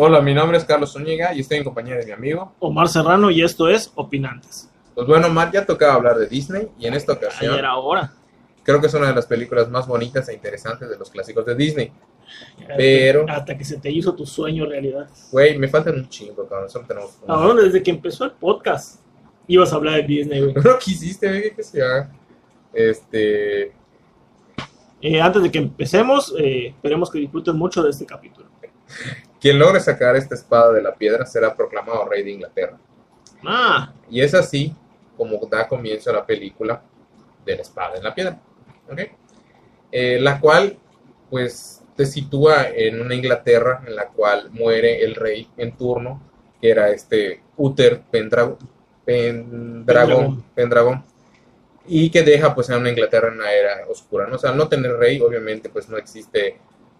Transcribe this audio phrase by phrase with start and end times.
[0.00, 2.54] Hola, mi nombre es Carlos Zúñiga y estoy en compañía de mi amigo.
[2.60, 4.70] Omar Serrano y esto es Opinantes.
[4.94, 8.12] Pues bueno, Omar, ya tocaba hablar de Disney y en esta ocasión Ayer ahora.
[8.62, 11.54] creo que es una de las películas más bonitas e interesantes de los clásicos de
[11.56, 11.92] Disney.
[12.76, 15.08] Pero- Hasta que se te hizo tu sueño realidad.
[15.32, 16.70] Güey, me faltan un chingo, cabrón.
[16.70, 17.34] Solo tenemos uno.
[17.34, 19.00] Ahora, desde que empezó el podcast,
[19.48, 20.54] ibas a hablar de Disney, güey.
[20.64, 22.12] No quisiste, güey, que se haga.
[22.72, 23.72] Este.
[25.00, 28.46] Eh, antes de que empecemos, eh, esperemos que disfruten mucho de este capítulo.
[29.40, 32.76] Quien logre sacar esta espada de la piedra será proclamado rey de Inglaterra.
[33.44, 34.74] Ah, Y es así
[35.16, 36.82] como da comienzo a la película
[37.44, 38.38] de la espada en la piedra.
[38.90, 39.00] ¿ok?
[39.90, 40.76] Eh, la cual,
[41.30, 46.22] pues, te sitúa en una Inglaterra en la cual muere el rey en turno,
[46.60, 48.56] que era este Uther Pendragon,
[49.04, 51.04] Pendragon, Pendragon,
[51.86, 54.26] y que deja pues a una Inglaterra en una era oscura.
[54.26, 54.36] ¿no?
[54.36, 56.58] O sea, al no tener rey, obviamente, pues no existe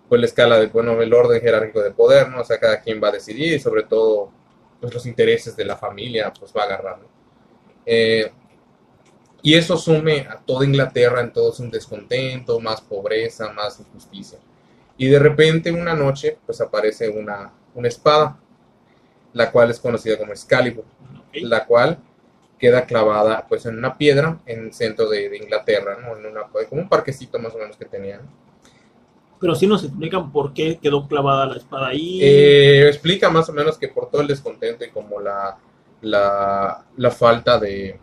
[0.08, 2.40] pues la escala de, bueno, el orden jerárquico de poder, ¿no?
[2.40, 4.30] O sea, cada quien va a decidir y sobre todo
[4.80, 7.08] pues los intereses de la familia pues va a agarrar, ¿no?
[7.84, 8.30] Eh,
[9.42, 14.38] y eso sume a toda Inglaterra en todo un descontento, más pobreza, más injusticia.
[14.96, 18.38] Y de repente una noche pues aparece una, una espada,
[19.32, 21.36] la cual es conocida como Excalibur, ok.
[21.42, 21.98] la cual
[22.58, 26.16] queda clavada pues en una piedra en el centro de, de Inglaterra, ¿no?
[26.16, 28.22] En una, como un parquecito más o menos que tenían.
[29.40, 32.18] Pero sí nos explican por qué quedó clavada la espada ahí.
[32.22, 35.56] Eh, explica más o menos que por todo el descontento y como la,
[36.02, 37.98] la, la falta de,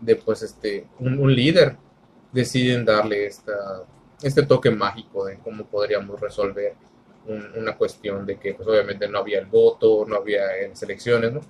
[0.00, 1.76] de pues este un, líder
[2.32, 3.84] deciden darle esta,
[4.22, 6.74] este toque mágico de cómo podríamos resolver
[7.26, 11.32] un- una cuestión de que pues obviamente no había el voto, no había en selecciones,
[11.32, 11.40] ¿no?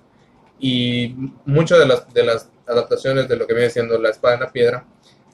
[0.61, 4.39] Y muchas de las, de las adaptaciones de lo que viene siendo la espada en
[4.41, 4.85] la piedra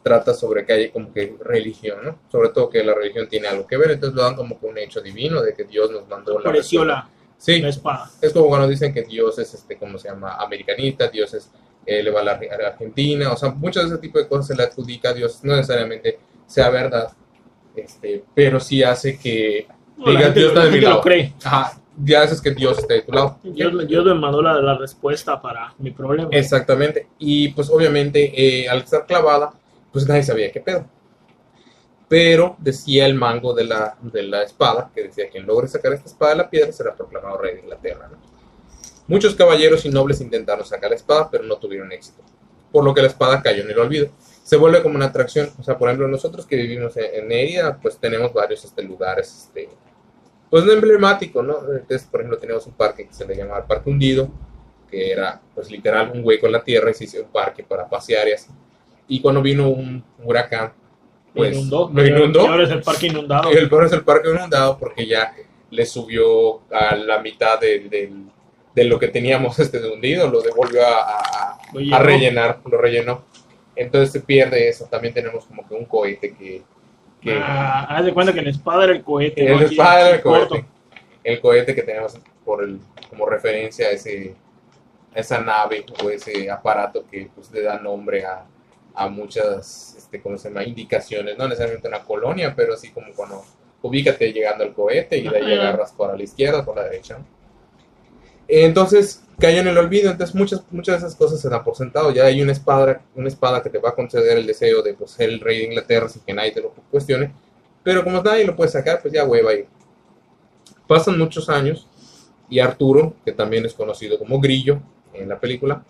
[0.05, 2.19] trata sobre que hay como que religión, ¿no?
[2.31, 4.77] Sobre todo que la religión tiene algo que ver, entonces lo dan como que un
[4.77, 7.09] hecho divino de que Dios nos mandó la la,
[7.39, 8.11] Sí, la espada.
[8.21, 10.35] es como cuando dicen que Dios es, este, ¿cómo se llama?
[10.35, 11.49] Americanista, Dios es,
[11.87, 14.27] eh, le va a la, a la Argentina, o sea, muchos de ese tipo de
[14.27, 17.11] cosas se le adjudica a Dios, no necesariamente sea verdad,
[17.75, 21.01] este, pero sí hace que, No, Diga, Dios está de mi gente lo lado.
[21.01, 21.33] cree.
[21.43, 23.39] ajá, ya haces que Dios esté de tu lado.
[23.43, 26.29] Dios, Dios me mandó la, la respuesta para mi problema.
[26.31, 29.51] Exactamente, y pues obviamente eh, al estar clavada,
[29.95, 30.85] pues nadie sabía qué pedo.
[32.09, 36.09] Pero decía el mango de la, de la espada, que decía, quien logre sacar esta
[36.09, 38.09] espada de la piedra será proclamado rey de Inglaterra.
[38.11, 38.17] ¿no?
[39.07, 42.21] Muchos caballeros y nobles intentaron sacar la espada, pero no tuvieron éxito,
[42.73, 44.09] por lo que la espada cayó en el olvido.
[44.43, 47.97] Se vuelve como una atracción, o sea, por ejemplo, nosotros que vivimos en, en pues
[47.97, 49.69] tenemos varios este, lugares, este,
[50.49, 51.59] pues no emblemático, ¿no?
[51.71, 54.29] Entonces, por ejemplo, tenemos un parque que se le llamaba el Parque Hundido,
[54.91, 57.87] que era, pues literal, un hueco en la tierra y se hizo un parque para
[57.87, 58.51] pasear y así.
[59.07, 60.73] Y cuando vino un huracán,
[61.33, 61.91] pues inundó.
[61.93, 62.43] lo inundó.
[62.43, 63.51] Y ahora es el parque inundado.
[63.51, 65.33] El peor es el parque inundado porque ya
[65.69, 68.25] le subió a la mitad de, del-
[68.73, 72.77] de lo que teníamos este de hundido, lo devolvió a, a- Lo a rellenar, lo
[72.77, 73.23] rellenó.
[73.75, 74.85] Entonces se pierde eso.
[74.85, 76.63] También tenemos como que un cohete que...
[77.21, 79.45] que Ah, haz de cuenta que la espada era el cohete.
[79.45, 79.65] el ¿no?
[79.65, 80.49] Espada era el corto.
[80.49, 80.67] cohete.
[81.23, 82.79] El cohete que tenemos por el,
[83.09, 84.35] como referencia a, ese,
[85.13, 88.45] a esa nave o ese aparato que pues, le da nombre a,
[88.95, 90.63] a muchas, este, ¿cómo se llama?
[90.63, 91.37] Indicaciones.
[91.37, 93.43] No necesariamente una colonia, pero así como cuando
[93.81, 97.17] ubícate llegando al cohete y de ahí agarras para la izquierda o por la derecha.
[98.47, 102.11] Entonces cayó en el olvido, entonces muchas, muchas de esas cosas se dan por sentado.
[102.11, 105.11] Ya hay una espada, una espada que te va a conceder el deseo de pues,
[105.11, 107.31] ser el rey de Inglaterra sin que nadie te lo cuestione.
[107.83, 109.65] Pero como nadie lo puede sacar, pues ya hueva ahí.
[110.87, 111.87] Pasan muchos años
[112.49, 114.79] y Arturo, que también es conocido como Grillo
[115.13, 115.83] en la película,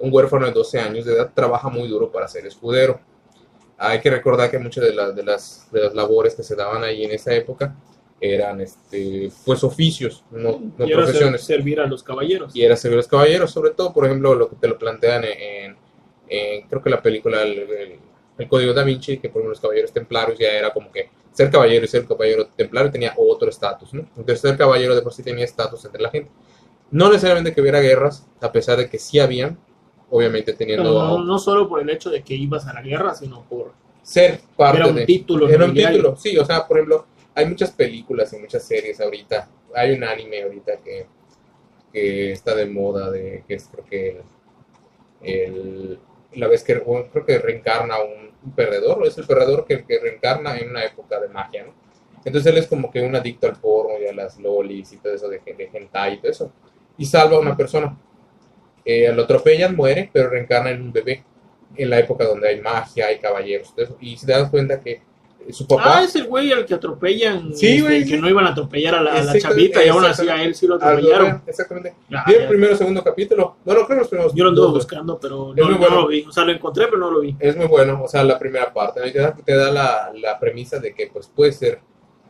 [0.00, 3.00] un huérfano de 12 años de edad, trabaja muy duro para ser escudero.
[3.78, 6.84] Hay que recordar que muchas de, las de, las, de las labores que se daban
[6.84, 7.74] ahí en esa época
[8.20, 12.54] eran este, pues oficios, no, no Y era profesiones servir a los caballeros.
[12.54, 15.24] y era servir a los caballeros, sobre todo, por ejemplo, lo que te lo plantean
[15.24, 15.76] en, en-
[16.28, 17.98] en, creo que la película el, el-
[18.38, 21.50] el Código da Vinci, que por ejemplo los caballeros templarios ya era como que ser
[21.50, 24.00] caballero y ser caballero templario tenía otro estatus, ¿no?
[24.16, 26.30] Entonces ser caballero de por sí tenía estatus entre la gente.
[26.90, 29.58] No necesariamente que hubiera guerras, a pesar de que sí habían,
[30.10, 33.14] obviamente teniendo Pero no, no solo por el hecho de que ibas a la guerra,
[33.14, 33.72] sino por
[34.02, 35.06] ser parte era un de...
[35.06, 35.48] título.
[35.48, 39.48] Era un título, sí, o sea, por ejemplo, hay muchas películas y muchas series ahorita.
[39.74, 41.06] Hay un anime ahorita que,
[41.92, 44.22] que está de moda, de que es creo que el,
[45.22, 45.98] el-
[46.34, 49.84] la vez que bueno, creo que reencarna un, un perdedor, o es el perdedor que,
[49.84, 51.74] que reencarna en una época de magia, ¿no?
[52.24, 55.14] Entonces él es como que un adicto al porno y a las lolis y todo
[55.14, 56.52] eso de, de hentai y todo eso.
[56.98, 57.98] Y salva a una persona.
[58.90, 61.24] Eh, lo atropellan, muere, pero reencarna en un bebé.
[61.76, 63.72] En la época donde hay magia, hay caballeros.
[64.00, 65.02] Y si te das cuenta que
[65.50, 65.98] su papá.
[65.98, 67.54] Ah, es el güey al que atropellan.
[67.54, 70.04] Sí, este, güey, que no iban a atropellar a la, a la chavita y aún
[70.04, 71.28] así a él sí lo atropellaron.
[71.28, 71.94] bebé, exactamente.
[72.12, 73.56] Ah, Vi el primero o segundo capítulo.
[73.64, 74.34] Bueno, creo que los primeros.
[74.34, 76.22] Yo lo anduve buscando, pero no, no lo vi.
[76.22, 77.36] O sea, lo encontré, pero no lo vi.
[77.38, 79.00] Es muy bueno, o sea, la primera parte.
[79.00, 79.12] ¿no?
[79.12, 81.80] Te da, te da la, la premisa de que pues puede ser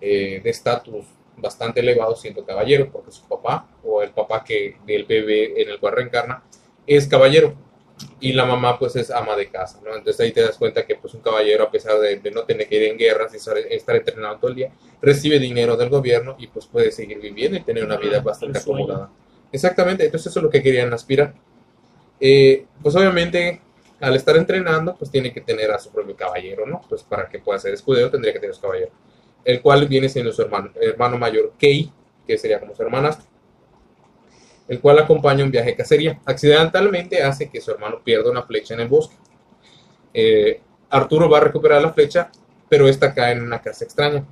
[0.00, 1.06] eh, de estatus
[1.40, 5.78] bastante elevado siendo caballero, porque su papá, o el papá que del bebé en el
[5.80, 6.42] cual reencarna,
[6.86, 7.54] es caballero.
[8.18, 9.94] Y la mamá pues es ama de casa, ¿no?
[9.94, 12.66] Entonces ahí te das cuenta que pues un caballero, a pesar de, de no tener
[12.66, 13.36] que ir en guerras y
[13.74, 14.72] estar, entrenado todo el día,
[15.02, 18.58] recibe dinero del gobierno y pues puede seguir viviendo y tener una vida Ah, bastante
[18.58, 18.84] el sueño.
[18.84, 19.10] acomodada.
[19.52, 21.34] Exactamente, entonces eso es lo que querían aspirar.
[22.18, 23.60] Eh, pues obviamente
[24.00, 26.80] al estar entrenando, pues tiene que tener a su propio caballero, ¿no?
[26.88, 28.92] Pues para que pueda ser escudero tendría que tener su caballero.
[29.44, 31.90] El cual viene siendo su hermano, hermano mayor, Kei,
[32.26, 33.26] que sería como su hermanastro.
[34.68, 36.20] El cual acompaña un viaje de cacería.
[36.24, 39.16] Accidentalmente hace que su hermano pierda una flecha en el bosque.
[40.14, 40.60] Eh,
[40.90, 42.30] Arturo va a recuperar la flecha,
[42.68, 44.24] pero esta cae en una casa extraña.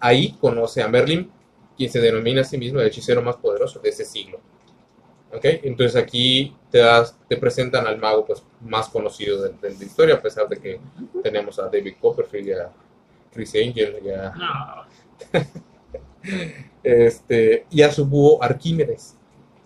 [0.00, 1.30] Ahí conoce a Merlin,
[1.76, 4.40] quien se denomina a sí mismo el hechicero más poderoso de ese siglo.
[5.34, 5.44] ¿Ok?
[5.62, 10.20] Entonces aquí te, das, te presentan al mago pues, más conocido de la historia, a
[10.22, 10.80] pesar de que
[11.22, 12.70] tenemos a David Copperfield y a
[13.32, 14.84] Chris Angel y a, No.
[16.82, 19.16] este, y a su búho Arquímedes,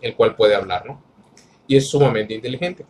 [0.00, 1.02] el cual puede hablar, ¿no?
[1.66, 2.84] Y es sumamente inteligente.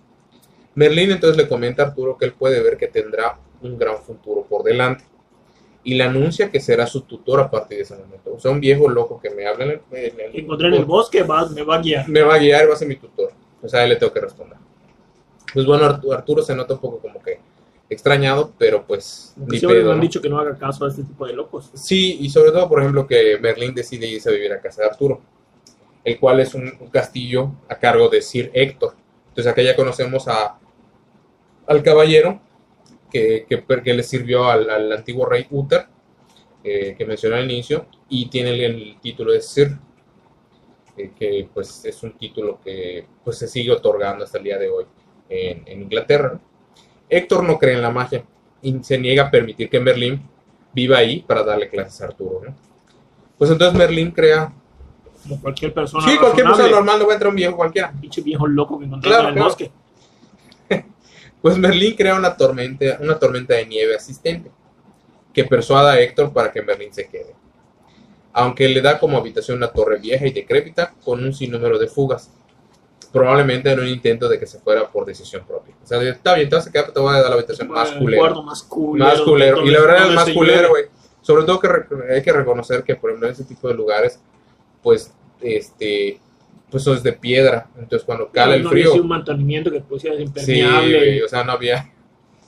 [0.74, 4.42] Merlín entonces le comenta a Arturo que él puede ver que tendrá un gran futuro
[4.44, 5.04] por delante.
[5.82, 8.34] Y le anuncia que será su tutor a partir de ese momento.
[8.34, 10.74] O sea, un viejo loco que me habla en el, en el- Que encontré en
[10.74, 12.08] el bosque, va, me va a guiar.
[12.08, 13.32] me va a guiar va a ser mi tutor.
[13.62, 14.58] O sea, a él le tengo que responder.
[15.54, 17.38] Pues bueno, Artu- Arturo se nota un poco como que
[17.88, 20.02] extrañado, pero pues ni pedo, han ¿no?
[20.02, 21.70] dicho que no haga caso a este tipo de locos.
[21.74, 24.88] Sí, y sobre todo, por ejemplo, que Merlín decide irse a vivir a casa de
[24.88, 25.20] Arturo,
[26.04, 28.94] el cual es un, un castillo a cargo de Sir Héctor.
[29.28, 30.58] Entonces acá ya conocemos a,
[31.66, 32.40] al caballero
[33.10, 35.86] que, que, que le sirvió al, al antiguo rey Uther,
[36.64, 39.78] eh, que mencioné al inicio, y tiene el, el título de Sir,
[40.96, 44.68] eh, que pues es un título que pues se sigue otorgando hasta el día de
[44.68, 44.86] hoy
[45.28, 46.40] en, en Inglaterra.
[47.08, 48.24] Héctor no cree en la magia
[48.62, 50.22] y se niega a permitir que Merlín
[50.72, 52.54] viva ahí para darle clases a Arturo, ¿no?
[53.38, 54.52] Pues entonces Merlín crea...
[55.22, 56.06] Como cualquier persona.
[56.06, 57.92] Sí, cualquier persona normal no va a entrar un viejo cualquiera.
[58.00, 59.44] Pinche viejo loco que Claro, en el claro.
[59.44, 59.70] bosque.
[61.42, 64.50] Pues Merlín crea una tormenta, una tormenta de nieve asistente
[65.32, 67.34] que persuada a Héctor para que Merlín se quede.
[68.32, 72.32] Aunque le da como habitación una torre vieja y decrépita con un sinnúmero de fugas.
[73.12, 75.74] Probablemente en un intento de que se fuera por decisión propia.
[75.82, 77.92] O sea, está bien, te vas a quedar, te voy a dar la habitación más
[77.92, 78.20] El culera.
[78.22, 79.10] cuarto más culero.
[79.10, 79.64] Más culero.
[79.64, 80.84] Y la verdad es más culero, güey.
[81.22, 81.68] Sobre todo que
[82.12, 84.20] hay que reconocer que, por ejemplo, en ese tipo de lugares,
[84.82, 86.20] pues, este,
[86.70, 87.68] pues eso es de piedra.
[87.78, 90.96] Entonces, cuando cala el no había frío, sido un mantenimiento que pusiera sí, impermeable.
[90.98, 91.92] güey, o sea, no había,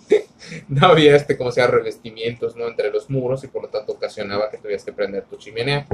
[0.69, 2.67] no había este, como sea, revestimientos, ¿no?
[2.69, 5.87] Entre los muros y por lo tanto ocasionaba que tuvieras que prender tu chimenea.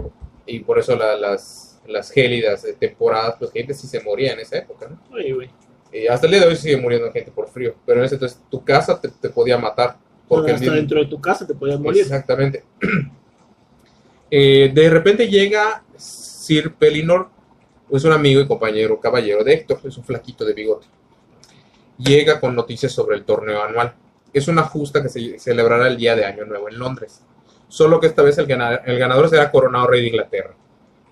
[0.47, 4.41] Y por eso la- las, las gélidas de temporadas, pues gente sí se moría en
[4.41, 4.99] esa época, ¿no?
[5.15, 5.51] Oye, güey.
[5.93, 7.75] Y hasta el día de hoy sigue muriendo gente por frío.
[7.87, 9.97] Pero en ese entonces tu casa te, te podía matar.
[10.27, 12.03] Porque hasta dentro de tu casa te podías morir.
[12.03, 12.65] Exactamente.
[14.37, 17.29] Eh, de repente llega Sir Pelinor,
[17.89, 20.89] es un amigo y compañero caballero de Héctor, es un flaquito de bigote.
[21.99, 23.95] Llega con noticias sobre el torneo anual.
[24.33, 27.23] Es una justa que se celebrará el día de Año Nuevo en Londres.
[27.69, 30.57] Solo que esta vez el ganador, el ganador será coronado rey de Inglaterra.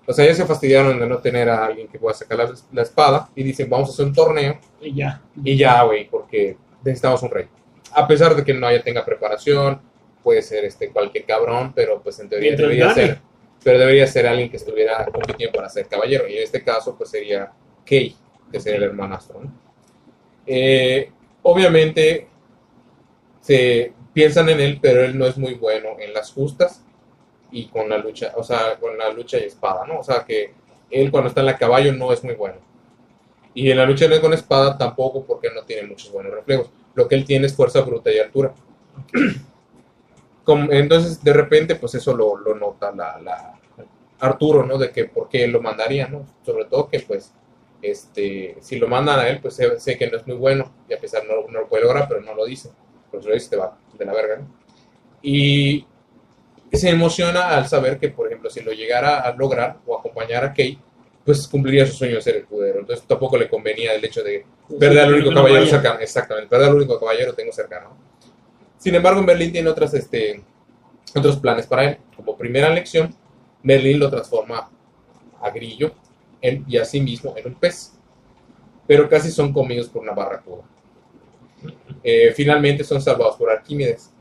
[0.05, 2.81] O sea, ya se fastidiaron de no tener a alguien que pueda sacar la, la
[2.81, 5.21] espada y dicen, vamos a hacer un torneo Y ya.
[5.43, 7.45] y ya, güey, porque necesitamos un rey.
[7.93, 9.79] A pesar de que no haya tenga preparación,
[10.21, 13.07] puede ser este cualquier cabrón, pero pues en teoría Mientras debería gane.
[13.07, 13.19] ser,
[13.63, 16.27] pero debería ser alguien que estuviera compitiendo para ser caballero.
[16.27, 17.51] Y en este caso, pues sería
[17.85, 18.15] Kay,
[18.51, 19.41] que sería el hermanastro.
[19.41, 19.53] ¿no?
[20.45, 21.09] Eh,
[21.43, 22.27] obviamente
[23.39, 26.82] se piensan en él, pero él no es muy bueno en las justas
[27.53, 29.99] y con la lucha, o sea, con la lucha y espada, ¿no?
[29.99, 30.53] O sea que
[30.91, 32.57] él cuando está en la caballo no es muy bueno.
[33.53, 36.71] Y en la lucha libre con espada tampoco porque no tiene muchos buenos reflejos.
[36.95, 38.53] Lo que él tiene es fuerza bruta y altura.
[40.47, 43.59] Entonces, de repente, pues eso lo, lo nota la, la-
[44.19, 44.77] Arturo, ¿no?
[44.77, 46.25] De que por qué lo mandaría, ¿no?
[46.45, 47.33] Sobre todo que, pues,
[47.81, 50.71] este, si lo mandan a él, pues sé, sé que no es muy bueno.
[50.89, 52.71] Y a pesar no, no lo puede lograr, pero no lo dice.
[53.11, 54.47] Pues lo dice, te va de la verga, ¿no?
[55.21, 55.85] Y
[56.77, 60.49] se emociona al saber que, por ejemplo, si lo llegara a lograr o acompañar a
[60.49, 60.77] Kate,
[61.25, 62.79] pues cumpliría su sueño de ser escudero.
[62.79, 64.45] Entonces tampoco le convenía el hecho de
[64.79, 65.99] perder al único Que caballero cercano.
[65.99, 67.95] Exactamente, perder al único caballero que tengo cercano.
[68.77, 70.41] Sin embargo, Merlín tiene otras, este,
[71.15, 71.97] otros planes para él.
[72.15, 73.15] Como primera lección,
[73.61, 74.69] Merlín lo transforma
[75.41, 75.93] a grillo
[76.41, 77.93] en- y a sí mismo en un pez.
[78.85, 80.63] Pero casi son comidos por una barracuda.
[82.03, 84.12] Eh, finalmente son salvados por Arquímedes.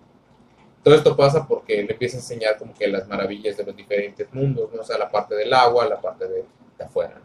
[0.82, 4.26] Todo esto pasa porque le empieza a enseñar como que las maravillas de los diferentes
[4.32, 4.80] mundos, ¿no?
[4.80, 6.44] o sea, la parte del agua, la parte de,
[6.78, 7.20] de afuera.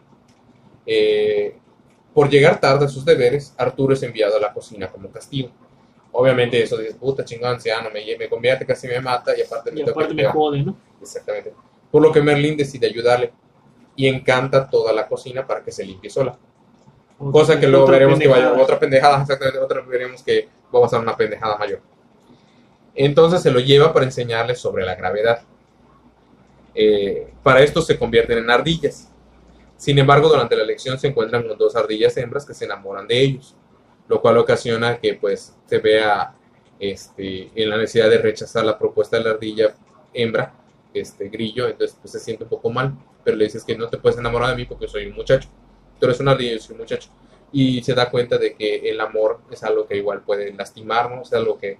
[0.86, 1.56] Eh,
[2.14, 5.50] por llegar tarde a sus deberes, Arturo es enviado a la cocina como castigo.
[6.12, 9.80] Obviamente eso dice, puta chingón anciano, me, me convierte, casi me mata y aparte me
[9.80, 10.32] Y aparte me pegar".
[10.32, 10.76] jode, ¿no?
[11.00, 11.52] Exactamente.
[11.90, 13.32] Por lo que Merlín decide ayudarle
[13.96, 16.38] y encanta toda la cocina para que se limpie sola.
[17.30, 18.62] Cosa que luego veremos que vaya pendejada.
[18.64, 21.80] otra pendejada, exactamente, otra veremos que va a pasar una pendejada mayor.
[23.00, 25.42] Entonces se lo lleva para enseñarle sobre la gravedad.
[26.74, 29.08] Eh, para esto se convierten en ardillas.
[29.76, 33.20] Sin embargo, durante la lección se encuentran con dos ardillas hembras que se enamoran de
[33.20, 33.54] ellos,
[34.08, 36.34] lo cual ocasiona que pues se vea
[36.80, 39.76] este, en la necesidad de rechazar la propuesta de la ardilla
[40.12, 40.52] hembra,
[40.92, 43.98] este grillo, entonces pues se siente un poco mal, pero le dices que no te
[43.98, 45.48] puedes enamorar de mí porque soy un muchacho.
[46.00, 47.10] Tú eres una ardilla y yo soy un muchacho.
[47.52, 51.34] Y se da cuenta de que el amor es algo que igual puede lastimarnos, es
[51.34, 51.78] algo que,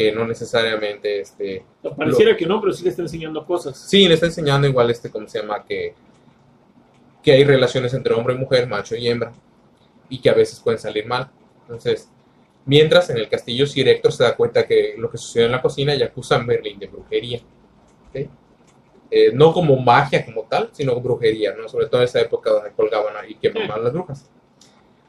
[0.00, 1.62] que no necesariamente este,
[1.94, 3.78] Pareciera que no, pero sí le está enseñando cosas.
[3.78, 5.62] Sí, le está enseñando igual este, ¿cómo se llama?
[5.62, 5.92] Que,
[7.22, 9.30] que hay relaciones entre hombre y mujer, macho y hembra,
[10.08, 11.30] y que a veces pueden salir mal.
[11.60, 12.08] Entonces,
[12.64, 15.60] mientras en el castillo Sir Héctor se da cuenta que lo que sucedió en la
[15.60, 17.40] cocina y acusa a Merlin de brujería.
[18.14, 21.68] Eh, no como magia como tal, sino brujería, ¿no?
[21.68, 24.30] Sobre todo en esa época donde colgaban y quemaban las brujas.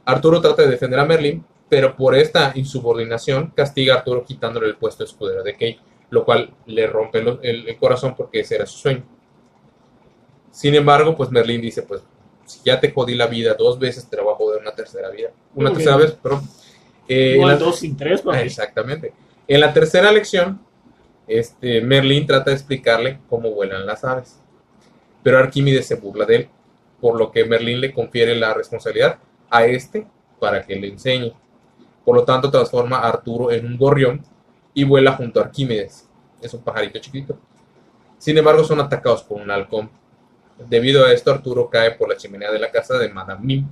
[0.04, 4.76] Arturo trata de defender a Merlin, pero por esta insubordinación castiga a Arturo quitándole el
[4.76, 8.66] puesto de escudero de Kay, lo cual le rompe el, el corazón porque ese era
[8.66, 9.06] su sueño.
[10.52, 12.02] Sin embargo, pues Merlin dice, pues
[12.46, 15.10] si ya te jodí la vida dos veces, te la voy a joder una tercera
[15.12, 15.30] vida.
[15.56, 16.10] Una Muy tercera bien.
[16.10, 16.42] vez, pero...
[17.08, 18.40] eh, No en la- dos sin tres, papi.
[18.40, 19.14] Exactamente.
[19.48, 20.60] En la tercera lección,
[21.26, 24.42] este, Merlin trata de explicarle cómo vuelan las aves.
[25.24, 26.50] Pero Arquímedes se burla de él,
[27.00, 30.06] por lo que Merlin le confiere la responsabilidad a este
[30.38, 31.34] para que le enseñe.
[32.06, 34.22] Por lo tanto, transforma a Arturo en un gorrión
[34.74, 36.10] y vuela junto a Arquímedes.
[36.42, 37.38] Es un pajarito chiquito.
[38.18, 39.90] Sin embargo, son atacados por un halcón.
[40.70, 43.68] Debido a esto, Arturo cae por la chimenea de la casa de Madame Mim,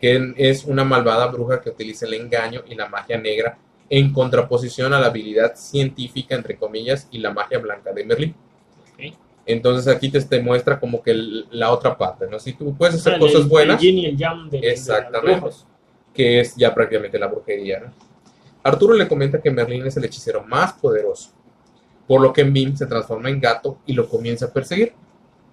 [0.00, 3.58] que es una malvada bruja que utiliza el engaño y la magia negra
[3.88, 8.34] en contraposición a la habilidad científica, entre comillas, y la magia blanca de Merlín.
[9.46, 12.38] Entonces aquí te, te muestra como que el- la otra parte, ¿no?
[12.38, 14.66] Si tú puedes hacer Ah, el- cosas buenas, El yin y el yang de, de
[14.68, 15.40] las Exactamente.
[16.14, 17.92] Que es ya prácticamente la brujería, ¿no?
[18.62, 21.30] Arturo le comenta que Merlín es el hechicero más poderoso,
[22.06, 24.92] por lo que Mim se transforma en gato y lo comienza a perseguir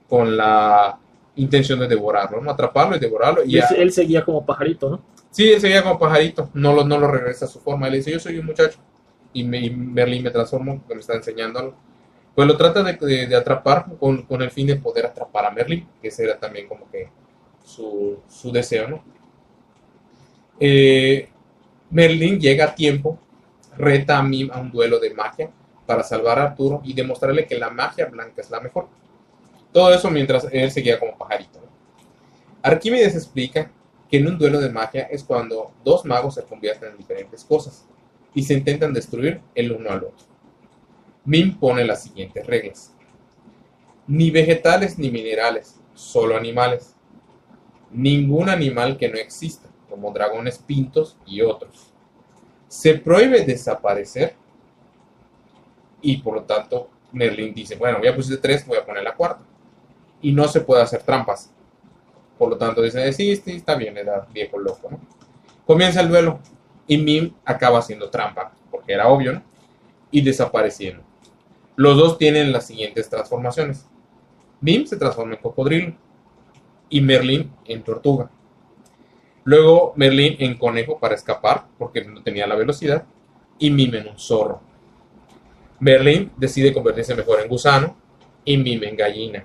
[0.09, 0.97] con la
[1.35, 2.51] intención de devorarlo, ¿no?
[2.51, 3.43] Atraparlo y devorarlo.
[3.45, 5.01] Y Y él, ya- él seguía como pajarito, ¿no?
[5.31, 7.87] Sí, él seguía como pajarito, no lo, no lo regresa a su forma.
[7.87, 8.79] Él dice, yo soy un muchacho.
[9.33, 11.75] Y, me, y Merlín me transformó, me está enseñando algo.
[12.33, 15.51] Pues lo trata de, de- de atrapar con, con el fin de poder atrapar a
[15.51, 17.09] Merlín, que ese era también como que
[17.63, 19.03] su, su deseo, ¿no?
[20.59, 21.29] Eh,
[21.89, 23.19] Merlín llega a tiempo,
[23.77, 25.51] reta a Mim a un duelo de magia
[25.85, 28.87] para salvar a Arturo y demostrarle que la magia blanca es la mejor.
[29.71, 31.59] Todo eso mientras él seguía como pajarito.
[32.61, 33.71] Arquímedes explica
[34.09, 37.85] que en un duelo de magia es cuando dos magos se convierten en diferentes cosas
[38.33, 40.25] y se intentan destruir el uno al otro.
[41.25, 42.93] Mim pone las siguientes reglas.
[44.07, 46.95] Ni vegetales ni minerales, solo animales.
[47.91, 51.93] Ningún animal que no exista, como dragones pintos y otros.
[52.67, 54.35] Se prohíbe desaparecer
[56.01, 59.43] y por lo tanto Merlin dice, bueno, ya pusiste tres, voy a poner la cuarta.
[60.21, 61.51] Y no se puede hacer trampas.
[62.37, 64.99] Por lo tanto, dice, sí, sí, está bien, era viejo loco, ¿no?
[65.65, 66.39] Comienza el duelo
[66.85, 69.43] y Mim acaba haciendo trampa, porque era obvio, ¿no?
[70.11, 71.03] Y desapareciendo.
[71.75, 73.85] Los dos tienen las siguientes transformaciones.
[74.61, 75.93] Mim se transforma en cocodrilo
[76.89, 78.29] y Merlin en tortuga.
[79.47, 83.05] Luego Merlin en conejo para escapar, porque no tenía la velocidad,
[83.57, 84.61] y Mim en un zorro.
[85.79, 87.95] Merlin decide convertirse mejor en gusano
[88.43, 89.43] y Mim en gallina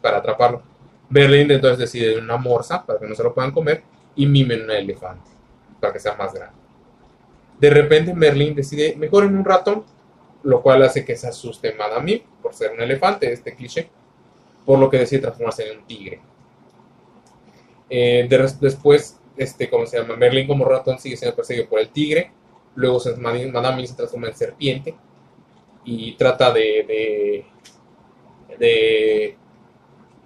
[0.00, 0.62] para atraparlo.
[1.08, 3.82] Berlín entonces decide en una morsa para que no se lo puedan comer
[4.16, 5.30] y Mime en un elefante
[5.80, 6.54] para que sea más grande.
[7.58, 9.84] De repente Merlín decide mejor en un ratón,
[10.42, 13.88] lo cual hace que se asuste Madame por ser un elefante, este cliché,
[14.64, 16.20] por lo que decide transformarse en un tigre.
[17.96, 20.16] Eh, de- después, este, ¿cómo se llama?
[20.16, 22.32] Merlín como ratón sigue siendo perseguido por el tigre,
[22.74, 24.94] luego se, Madame se transforma en serpiente
[25.84, 29.36] y trata de, de, de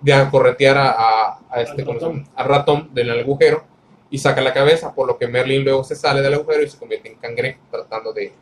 [0.01, 2.19] de acorretear a, a- a este Al ¿cómo se ratón.
[2.25, 2.33] llama?
[2.37, 3.65] al ratón del agujero
[4.11, 6.79] y saca la cabeza, por lo que Merlin luego se sale del agujero y se
[6.79, 8.33] convierte en cangrejo, tratando de,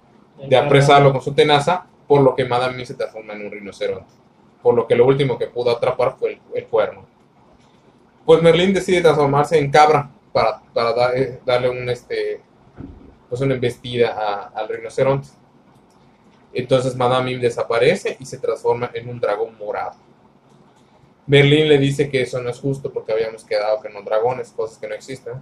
[0.49, 4.13] de apresarlo con su tenaza, por lo que Madame se transforma en un rinoceronte.
[4.63, 7.05] Por lo que lo último que pudo atrapar fue el, el cuerno.
[8.27, 12.41] Pues Merlin decide transformarse en cabra para, para dar- eh, darle un, este,
[13.29, 15.29] pues una embestida a- al rinoceronte.
[16.53, 19.95] Entonces Madame Mim desaparece y se transforma en un dragón morado.
[21.27, 24.79] Merlín le dice que eso no es justo porque habíamos quedado que no dragones, cosas
[24.79, 25.35] que no existen.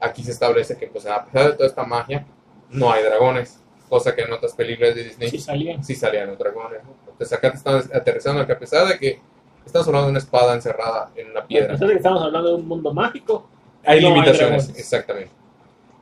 [0.00, 2.26] Aquí se establece que pues a pesar de toda esta magia,
[2.70, 5.82] no hay dragones, cosa que en otras películas de Disney Sí salían.
[5.84, 6.82] sí salían los dragones.
[6.84, 6.90] ¿no?
[7.10, 9.20] Entonces acá te están aterrizando que a pesar de que
[9.64, 12.92] estás hablando de una espada encerrada en una piedra, que estamos hablando de un mundo
[12.92, 13.48] mágico,
[13.84, 15.30] hay no limitaciones, exactamente.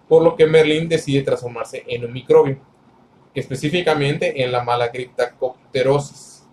[0.09, 2.59] Por lo que Merlín decide transformarse en un microbio,
[3.35, 6.45] específicamente en la malagriptocopterosis,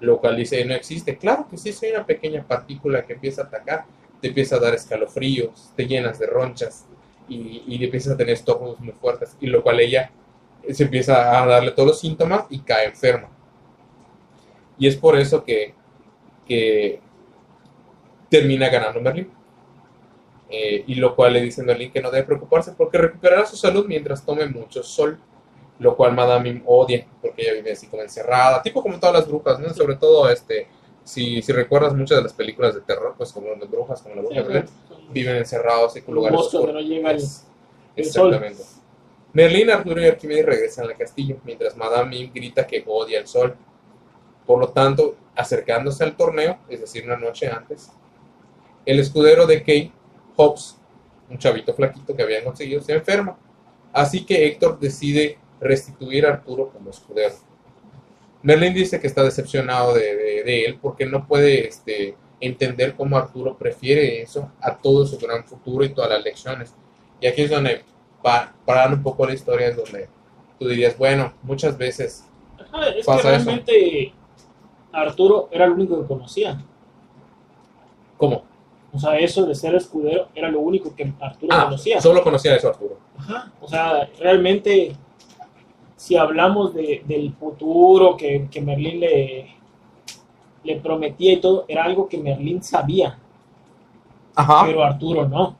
[0.00, 1.16] lo cual dice no existe.
[1.16, 3.84] Claro que sí, soy una pequeña partícula que empieza a atacar,
[4.20, 6.86] te empieza a dar escalofríos, te llenas de ronchas
[7.28, 10.10] y, y empiezas a tener estómagos muy fuertes, y lo cual ella
[10.70, 13.28] se empieza a darle todos los síntomas y cae enferma.
[14.78, 15.74] Y es por eso que,
[16.46, 17.00] que
[18.30, 19.30] termina ganando Merlín.
[20.48, 23.86] Eh, y lo cual le dice Merlín que no debe preocuparse porque recuperará su salud
[23.88, 25.18] mientras tome mucho sol.
[25.78, 29.58] Lo cual Madame odia porque ella vive así como encerrada, tipo como todas las brujas,
[29.60, 29.68] ¿no?
[29.74, 30.68] Sobre todo, este,
[31.04, 34.22] si, si recuerdas muchas de las películas de terror, pues como las brujas, como la
[34.22, 34.64] bruja Blair,
[35.10, 36.72] viven encerrados un lugares oscuros.
[36.74, 37.10] no llega.
[37.12, 37.46] Es-
[37.94, 38.32] el sol.
[38.32, 38.62] Exactamente.
[39.34, 43.54] Merlín, Arturo y Arquímedes regresan al castillo, mientras Madame Mim grita que odia el sol.
[44.46, 47.90] Por lo tanto, acercándose al torneo, es decir, una noche antes,
[48.84, 49.92] el escudero de Kay,
[50.36, 50.78] Hobbs,
[51.28, 53.36] un chavito flaquito que habían conseguido, se enferma.
[53.92, 57.34] Así que Héctor decide restituir a Arturo como escudero.
[58.42, 63.16] Merlín dice que está decepcionado de, de- de él porque no puede este, entender cómo
[63.16, 66.74] Arturo prefiere eso a todo su gran futuro y todas las lecciones.
[67.20, 67.82] Y aquí es donde,
[68.22, 70.08] pa- parando un poco la historia, es donde
[70.60, 72.24] tú dirías, bueno, muchas veces,
[72.58, 73.50] Ajá, es que Pasa eso.
[74.92, 76.62] Arturo era el único que conocía.
[78.16, 78.42] ¿cómo?
[78.94, 82.00] O sea, eso de ser escudero era lo único que Arturo Ah, conocía.
[82.00, 82.96] solo conocía eso Arturo.
[83.18, 83.52] Ajá.
[83.60, 84.96] O sea, realmente,
[85.96, 89.50] si hablamos de, del futuro que, que Merlín le,
[90.64, 93.18] le prometía y todo, era algo que Merlín sabía,
[94.34, 94.62] Ajá.
[94.64, 95.56] pero Arturo no.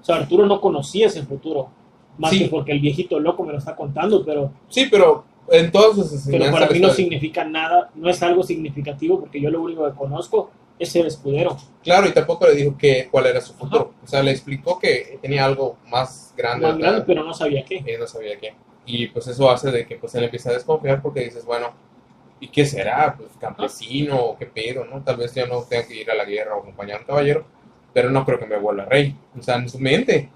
[0.00, 1.68] O sea, Arturo no conocía ese futuro.
[2.18, 2.38] Más Sí.
[2.40, 6.08] que porque el viejito loco me lo está contando, pero, Sí, pero en todas sus
[6.08, 6.60] pero enseñanzas...
[6.60, 10.50] para mí no significa nada, no es algo significativo porque yo lo único que conozco
[10.78, 11.56] es ser escudero.
[11.82, 13.92] Claro, y tampoco le dijo que, cuál era su futuro.
[14.02, 16.66] O sea, le explicó que tenía algo más grande.
[16.66, 17.82] Más grande, pero no sabía qué.
[17.86, 18.54] Él no sabía qué.
[18.84, 21.72] Y pues eso hace de que pues él empieza a desconfiar porque dices, bueno,
[22.40, 23.14] ¿y qué será?
[23.16, 25.02] Pues campesino o qué pedo, ¿no?
[25.02, 27.44] Tal vez yo no tenga que ir a la guerra o acompañar a un caballero,
[27.92, 29.14] pero no creo que me vuelva rey.
[29.38, 30.30] O sea, en su mente,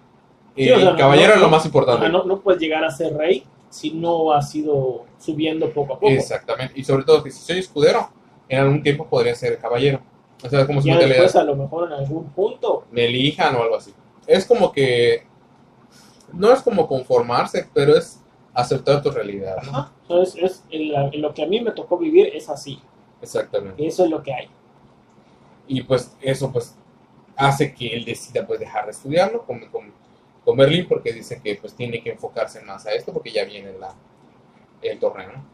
[0.55, 2.05] Sí, eh, o sea, el caballero no- es lo más importante.
[2.07, 5.97] Ajá, no, no puedes llegar a ser rey si no has ido subiendo poco a
[6.01, 6.13] poco.
[6.13, 6.75] Exactamente.
[6.79, 8.11] Y sobre todo que si soy escudero,
[8.49, 10.01] en algún tiempo podría ser caballero.
[10.45, 13.55] O sea, como si Ya me, después, a lo mejor en algún punto, me elijan
[13.57, 13.93] o algo así.
[14.27, 15.27] Es como que,
[16.33, 19.57] no es como conformarse, pero es aceptar tu realidad.
[19.65, 19.71] ¿no?
[19.71, 22.81] ajá, sea, es, en la- en lo que a mí me tocó vivir es así.
[23.23, 23.87] Exactamente.
[23.87, 24.49] Eso es lo que hay.
[25.69, 26.77] y pues eso pues
[27.37, 29.93] hace que él decida pues dejar de estudiarlo con, con,
[30.47, 33.73] con Berlín porque dice que pues tiene que enfocarse más a esto porque ya viene
[33.79, 33.95] la,
[34.81, 35.45] el torneo ¿no?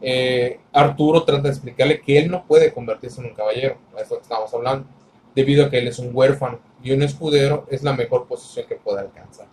[0.00, 4.22] Eh, Arturo trata de explicarle que él no puede convertirse en un caballero eso que
[4.22, 4.88] estamos hablando
[5.34, 8.76] debido a que él es un huérfano y un escudero es la mejor posición que
[8.76, 9.46] puede alcanzar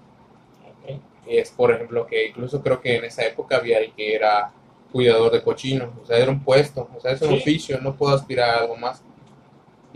[1.27, 4.51] es por ejemplo que incluso creo que en esa época había el que era
[4.91, 7.35] cuidador de cochinos, o sea, era un puesto, o sea, es un Sí.
[7.35, 9.03] oficio, no puedo aspirar a algo más.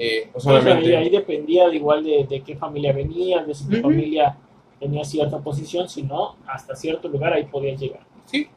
[0.04, 3.74] Eh, pues ahí, ahí dependía de igual de, de qué familia venía, de si tu
[3.74, 3.82] Ujú.
[3.84, 4.36] familia
[4.80, 8.02] tenía cierta posición, si no, hasta cierto lugar ahí podías llegar.
[8.26, 8.50] sí.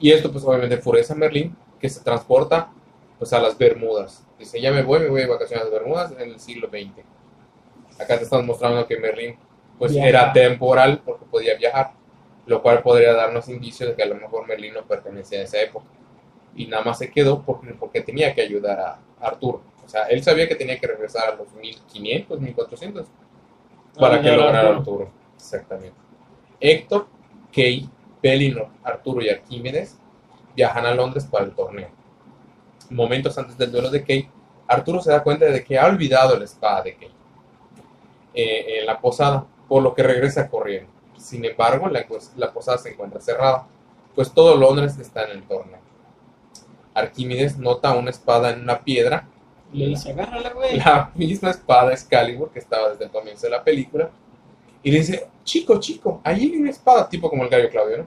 [0.00, 2.70] Y esto pues obviamente enfurece a Merlín, que se transporta
[3.18, 4.24] pues a las Bermudas.
[4.38, 7.04] Dice, ya me voy, me voy de vacaciones a las Bermudas en el siglo XX.
[8.00, 9.34] Acá te están mostrando que Merlín
[9.76, 10.08] pues Viaja.
[10.08, 11.90] era temporal porque podía viajar,
[12.46, 15.60] lo cual podría darnos indicios de que a lo mejor Merlín no pertenecía a esa
[15.60, 15.86] época.
[16.54, 19.62] Y nada más se quedó porque, porque tenía que ayudar a Arturo.
[19.88, 23.06] O sea, él sabía que tenía que regresar a los 1500, 1400
[23.98, 25.10] para que lograra Arturo.
[25.34, 25.96] Exactamente.
[26.60, 27.06] Héctor,
[27.50, 27.88] Kay,
[28.20, 29.96] Pellinor, Arturo y Arquímedes
[30.54, 31.88] viajan a Londres para el torneo.
[32.90, 34.28] Momentos antes del duelo de Kay,
[34.66, 37.10] Arturo se da cuenta de que ha olvidado la espada de Kay
[38.34, 40.92] eh, en la posada, por lo que regresa corriendo.
[41.16, 43.66] Sin embargo, la, pues, la posada se encuentra cerrada,
[44.14, 45.80] pues todo Londres está en el torneo.
[46.92, 49.26] Arquímedes nota una espada en una piedra
[49.72, 50.76] le dice, agárrala, güey.
[50.78, 54.10] la misma espada Excalibur que estaba desde el comienzo de la película.
[54.82, 58.06] Y le dice, chico, chico, ahí hay una espada, tipo como el gallo Claudio, ¿no?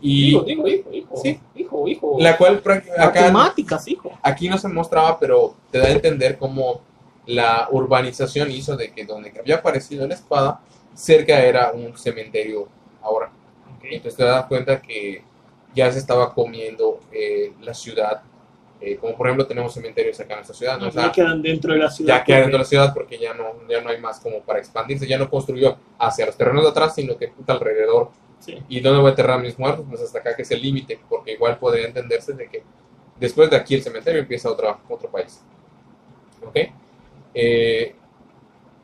[0.00, 1.40] Y digo, hijo, hijo, Sí.
[1.54, 2.16] hijo, hijo.
[2.18, 4.12] la cual acá, Matemáticas, hijo.
[4.22, 6.80] aquí no se mostraba, pero te da a entender cómo
[7.26, 10.60] la urbanización hizo de que donde había aparecido la espada,
[10.94, 12.68] cerca era un cementerio
[13.02, 13.30] ahora.
[13.82, 15.22] Entonces te das cuenta que
[15.74, 18.22] ya se estaba comiendo eh, la ciudad.
[18.80, 20.78] Eh, como por ejemplo tenemos cementerios acá en nuestra ciudad.
[20.78, 20.88] ¿no?
[20.88, 22.18] O sea, ya quedan dentro de la ciudad.
[22.18, 24.58] ya queda dentro de la ciudad porque ya no, ya no hay más como para
[24.58, 25.06] expandirse.
[25.06, 28.10] Ya no construyó hacia los terrenos de atrás, sino que puta alrededor.
[28.40, 28.58] Sí.
[28.68, 29.86] ¿Y dónde voy a enterrar a mis muertos?
[29.88, 32.62] Pues hasta acá que es el límite, porque igual podría entenderse de que
[33.18, 35.42] después de aquí el cementerio empieza otro, otro país.
[36.46, 36.56] ¿Ok?
[37.32, 37.94] Eh,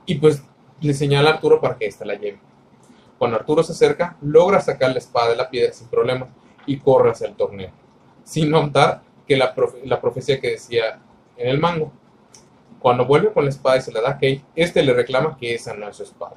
[0.07, 0.43] y pues
[0.81, 2.41] le señala a Arturo para que ésta la lleve.
[3.19, 6.31] Cuando Arturo se acerca, logra sacar la espada de la piedra sin problemas
[6.67, 7.71] y corre hacia el torneo,
[8.25, 10.99] sin notar que la, profe- la profecía que decía
[11.37, 11.93] en el mango.
[12.81, 15.55] Cuando vuelve con la espada y se la da a Kate, este le reclama que
[15.55, 16.35] esa no es su espada.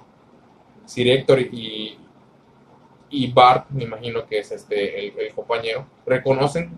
[0.85, 1.97] Sir Héctor y,
[3.09, 6.77] y Bart, me imagino que es este el, el compañero, reconocen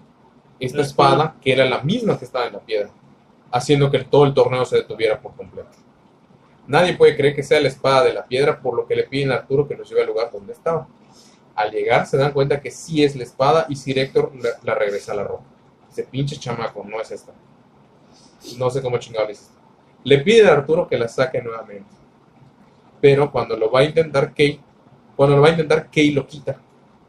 [0.57, 1.35] esta espada.
[1.41, 2.91] que era la misma que estaba en la piedra,
[3.51, 5.71] haciendo que todo el torneo se detuviera por completo.
[6.65, 9.33] Nadie puede creer que sea la espada de la piedra, por lo que le piden
[9.33, 10.87] a Arturo que los lleve al lugar donde estaba.
[11.55, 14.75] Al llegar se dan cuenta que sí es la espada y Sir Héctor la, la
[14.75, 15.43] regresa a la ropa.
[15.95, 17.31] Dice, pinche chamaco, no es esta.
[18.57, 19.53] No sé cómo chingado le hiciste.
[20.03, 21.89] Le pide a Arturo que la saque nuevamente.
[22.99, 24.59] Pero cuando lo va a intentar Kay,
[25.15, 26.59] cuando lo va a intentar Kay lo quita.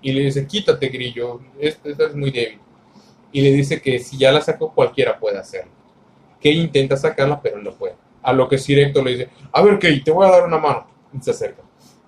[0.00, 2.60] Y le dice, quítate grillo, esta esta es muy débil.
[3.32, 5.72] Y le dice que si ya la sacó cualquiera puede hacerlo.
[6.40, 7.96] Kay intenta sacarla pero no puede.
[8.22, 10.58] A lo que Sir Héctor le dice, a ver Kay, te voy a dar una
[10.58, 10.86] mano.
[11.12, 11.62] Y se acerca.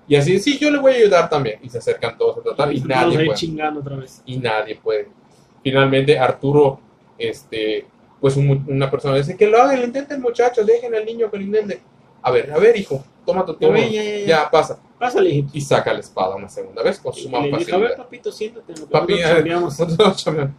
[0.07, 1.59] Y así, sí, yo le voy a ayudar también.
[1.63, 4.23] Y se acercan todos a tratar y nadie puede chingando otra vez.
[4.25, 5.18] y nadie puede.
[5.63, 6.81] Finalmente Arturo,
[7.19, 7.87] este,
[8.21, 11.37] pues un una persona dice que lo hagan, lo intenten muchachos, dejen al niño que
[11.39, 11.81] lo intente.
[12.23, 14.27] A ver, a ver hijo, toma tu turno, Ya, ya, ya, ya.
[14.27, 14.81] ya pasa.
[14.99, 15.51] Pásale, hijito.
[15.53, 17.97] Y saca la espada una segunda vez con suma le dijo, a ver, facilidad.
[17.97, 18.73] papito, siéntate.
[18.91, 19.79] Papi, nosotros ver, cambiamos".
[19.79, 20.55] nosotros chambeamos.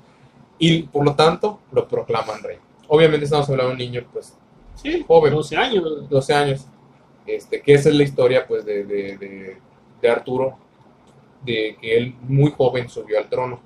[0.57, 2.57] Y por lo tanto lo proclaman rey.
[2.87, 4.35] Obviamente estamos hablando de un niño, pues,
[4.75, 5.33] Sí, joven.
[5.33, 6.09] 12 años.
[6.09, 6.65] 12 años,
[7.25, 9.57] este, que esa es la historia pues de, de, de-
[10.01, 10.57] de Arturo,
[11.43, 13.59] de que él muy joven subió al trono,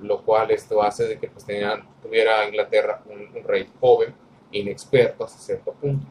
[0.00, 4.14] lo cual esto hace de que pues tenían, tuviera Inglaterra un, un rey joven,
[4.52, 6.06] inexperto hasta cierto punto.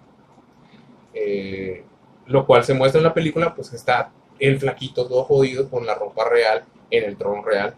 [1.14, 1.84] Eh,
[2.28, 5.96] lo cual se muestra en la película, pues está el flaquito todo jodido con la
[5.96, 7.76] ropa real en el trono real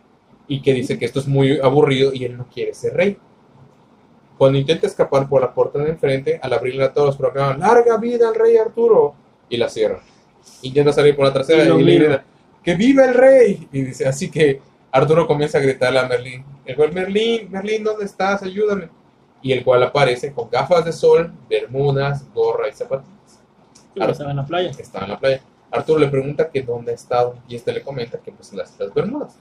[0.48, 3.18] y que dice que esto es muy aburrido y él no quiere ser rey.
[4.38, 8.36] Cuando intenta escapar por la puerta de enfrente, al abrirla todos proclaman ¡Larga vida al
[8.36, 9.16] rey Arturo!
[9.50, 10.02] y la cierran.
[10.62, 12.08] Intenta salir por la trasera Y y le mira.
[12.08, 12.26] grita
[12.64, 13.68] ¡Que viva el rey!
[13.72, 14.62] Y dice, así que
[14.98, 18.42] Arturo comienza a gritarle a Merlín, el cual Merlín, Merlín, ¿dónde estás?
[18.42, 18.90] Ayúdame.
[19.44, 23.40] Y el cual aparece con gafas de sol, bermudas, gorra y zapatillas.
[23.96, 24.72] Estaba en la playa.
[24.72, 25.42] Estaba en la playa.
[25.70, 28.92] Arturo le pregunta que dónde ha estado y este le comenta que pues las, las
[28.92, 29.38] bermudas.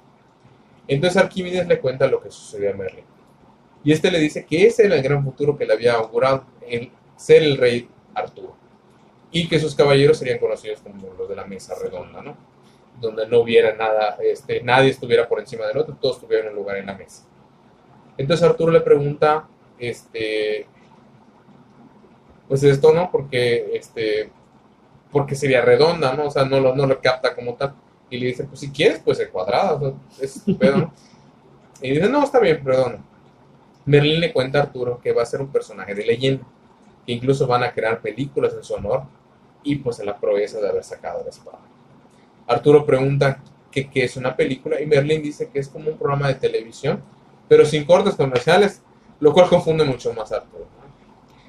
[0.87, 3.05] Entonces Arquímedes le cuenta lo que sucedió a Merlín.
[3.83, 6.91] Y este le dice que ese era el gran futuro que le había augurado, el
[7.17, 8.55] ser el rey Arturo.
[9.31, 12.56] Y que sus caballeros serían conocidos como los de la mesa redonda, ¿no?
[13.01, 16.79] Donde no hubiera nada, este, nadie estuviera por encima del otro, todos tuvieran un lugar
[16.79, 17.25] en la mesa.
[18.17, 19.47] Entonces Arturo le pregunta,
[19.79, 20.67] este,
[22.49, 23.11] pues esto, ¿no?
[23.11, 24.31] Porque, este,
[25.13, 26.27] porque sería redonda, ¿no?
[26.27, 27.75] O sea, no lo, no lo capta como tal.
[28.09, 30.93] Y le dice, pues si quieres, pues ser cuadrada, o sea, es pedo.
[31.83, 33.05] Y dice, no, está bien, perdona.
[33.85, 36.43] Merlín le cuenta a Arturo que va a ser un personaje de leyenda,
[37.07, 39.03] que incluso van a crear películas en su honor
[39.63, 41.61] y pues en la proeza de haber sacado la espada.
[42.47, 46.29] Arturo pregunta que qué es una película y Merlín dice que es como un programa
[46.29, 47.03] de televisión,
[47.49, 48.83] pero sin cortes comerciales,
[49.21, 50.67] lo cual confunde mucho más a Arturo.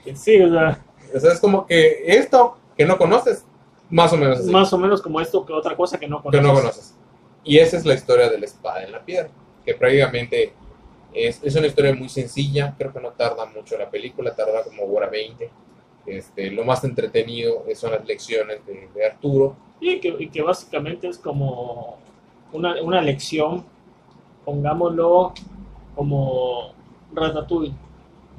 [0.03, 0.83] Que Sí, o sea,
[1.15, 3.45] O sea, es como que esto que no conoces,
[3.89, 6.23] más o menos así, más o menos como esto que otra cosa que no que
[6.23, 6.43] conoces.
[6.43, 6.95] no conoces.
[7.43, 9.29] Y esa es la historia de la espada en la piedra,
[9.65, 10.53] que prácticamente
[11.13, 14.83] es, es una historia muy sencilla, creo que no tarda mucho la película, tarda como
[14.83, 15.49] hora 20.
[16.07, 19.55] Este, lo más entretenido son las lecciones de, de Arturo.
[19.79, 21.97] Y que, y que básicamente es como
[22.53, 23.65] una, una lección,
[24.45, 25.33] pongámoslo
[25.95, 26.71] como
[27.13, 27.77] Ratatouille, que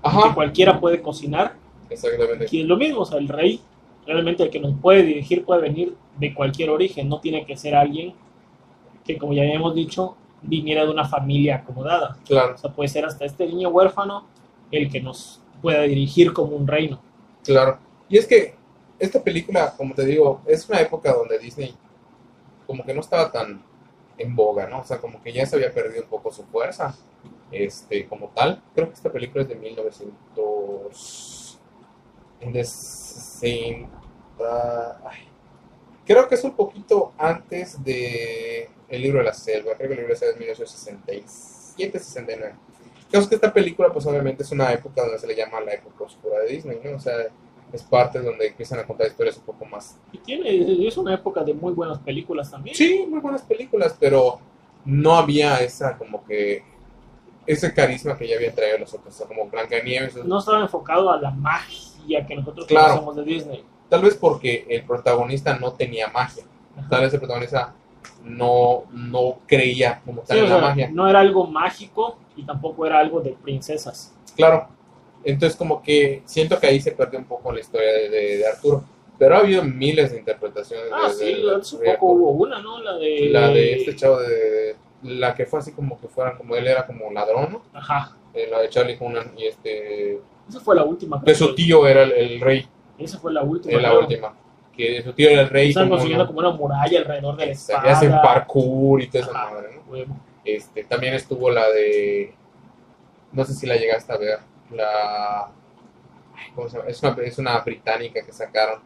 [0.09, 1.57] Ajá, cualquiera puede cocinar.
[1.91, 2.45] exactamente.
[2.45, 3.61] Aquí es lo mismo, o sea, el rey,
[4.07, 7.75] realmente el que nos puede dirigir puede venir de cualquier origen, no tiene que ser
[7.75, 8.15] alguien
[9.05, 12.17] que, como ya habíamos dicho, viniera de una familia acomodada.
[12.27, 14.25] Claro, O sea, puede ser hasta este niño huérfano
[14.71, 17.01] el que nos pueda dirigir como un reino.
[17.53, 17.79] Claro.
[18.09, 18.55] Y es que
[18.99, 21.77] esta película, como te digo, es una época donde Disney
[22.67, 23.65] como que no estaba tan
[24.19, 24.81] en boga, ¿no?
[24.81, 26.95] O sea, como que ya se había perdido un poco su fuerza,
[27.51, 28.63] este, como tal.
[28.75, 31.59] Creo que esta película es de 1900...
[32.41, 33.89] de 60...
[35.09, 35.29] ay.
[36.05, 39.75] Creo que es un poquito antes de El libro de la selva.
[39.77, 42.55] Creo que el libro de la selva es 1967, 69.
[43.11, 46.05] Creo que esta película, pues obviamente es una época donde se le llama la época
[46.05, 46.97] oscura de Disney, ¿no?
[46.97, 47.15] O sea,
[47.73, 51.43] es parte donde empiezan a contar historias un poco más Y tiene, es una época
[51.45, 52.75] de muy buenas películas también.
[52.77, 54.39] Sí, muy buenas películas, pero
[54.85, 56.63] no había esa como que
[57.47, 60.17] ese carisma que ya había traído los otros, o sea, como Blancanieves.
[60.25, 62.89] No estaba enfocado a la magia que nosotros Claro.
[63.01, 63.65] conocemos de Disney.
[63.89, 66.45] Tal vez porque el protagonista no tenía magia.
[66.77, 66.89] Ajá.
[66.91, 67.75] Tal vez el protagonista
[68.23, 70.91] no, no creía como tal Sí, en la sea, magia.
[70.93, 74.15] no era algo mágico y tampoco era algo de princesas.
[74.37, 74.69] Claro.
[75.25, 78.47] Entonces como que siento que ahí se perdió un poco la historia de, de- de
[78.47, 78.85] Arturo.
[79.19, 80.87] Pero ha habido miles de interpretaciones.
[80.93, 82.81] Ah, de, sí, hace poco hubo una, ¿no?
[82.81, 83.29] La de...
[83.31, 84.77] La de este chavo de...
[85.03, 87.63] La que fue así como que fuera, como él era como ladrón, ¿no?
[87.73, 88.17] Ajá.
[88.33, 90.21] Eh, la de Charlie Hunnam y este...
[90.49, 91.21] Esa fue la última.
[91.25, 93.75] De su tío era el, el rey, Esa fue la última.
[93.75, 94.35] en la última.
[94.77, 95.75] Que su tío era el rey.
[95.75, 97.83] Como construyendo como una muralla alrededor de la Este, espada.
[97.85, 99.93] que hacen parkour y toda esa madre, ¿no?
[99.93, 100.17] Huevo.
[100.57, 102.35] Este, también estuvo la de.
[103.33, 104.39] No sé si la llegaste a ver.
[104.71, 105.47] La.
[106.35, 106.89] ay, ¿Cómo se llama?
[106.91, 108.81] Es una, es una británica que sacaron.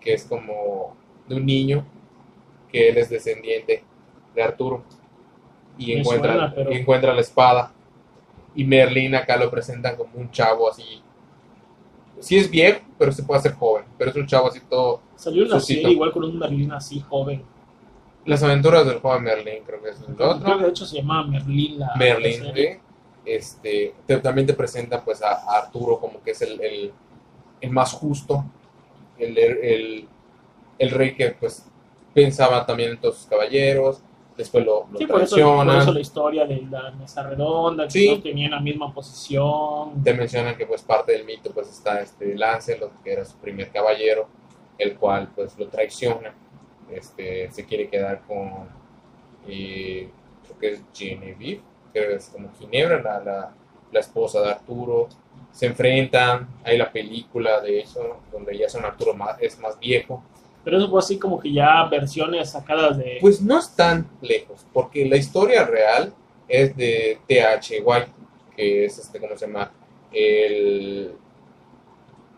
[0.00, 0.96] Que es como
[1.28, 1.84] de un niño.
[2.70, 3.84] Que él es descendiente
[4.34, 4.82] de Arturo.
[5.78, 7.72] Y Me encuentra, suena, pero- y encuentra la espada.
[8.54, 11.02] Y Merlín acá lo presentan como un chavo así.
[12.18, 13.84] Sí es viejo, pero se puede hacer joven.
[13.98, 15.02] Pero es un chavo así todo.
[15.14, 15.80] Salió una Suscito.
[15.82, 17.42] serie igual con un Merlín así joven.
[18.26, 20.58] Las aventuras del joven Merlín, creo que es el Creo otro.
[20.58, 22.74] que de hecho se llamaba Merlín la la Merlin, serie.
[22.74, 22.80] ¿sí?
[23.24, 26.92] este, te- también te presenta pues a, a Arturo como que es el, el-
[27.60, 28.44] el más justo,
[29.18, 30.08] el, el-
[30.78, 31.66] el rey que pues
[32.14, 34.00] pensaba también en todos sus caballeros,
[34.36, 37.90] después lo, lo Sí, por eso, por eso la historia de la mesa redonda, que
[37.90, 38.20] Sí.
[38.22, 40.02] tenían la misma posición.
[40.04, 43.70] te mencionan que pues parte del mito pues está este Lancelot, que era su primer
[43.70, 44.28] caballero,
[44.78, 46.32] el cual pues lo traiciona,
[46.90, 48.68] este, se quiere quedar con,
[49.48, 50.08] eh,
[50.44, 51.60] creo que es Genevieve,
[51.92, 53.52] creo que es como Ginebra, la, la,
[53.92, 55.08] la esposa de Arturo,
[55.52, 60.22] se enfrentan, hay la película de eso, donde ya son Arturo más, es más viejo,
[60.64, 63.18] Pero eso fue así como que ya versiones sacadas de...
[63.20, 66.12] pues no están lejos, porque la historia real
[66.48, 67.82] es de T.H.
[67.82, 68.08] White,
[68.56, 69.70] que es este, ¿cómo se llama?
[70.12, 71.12] El,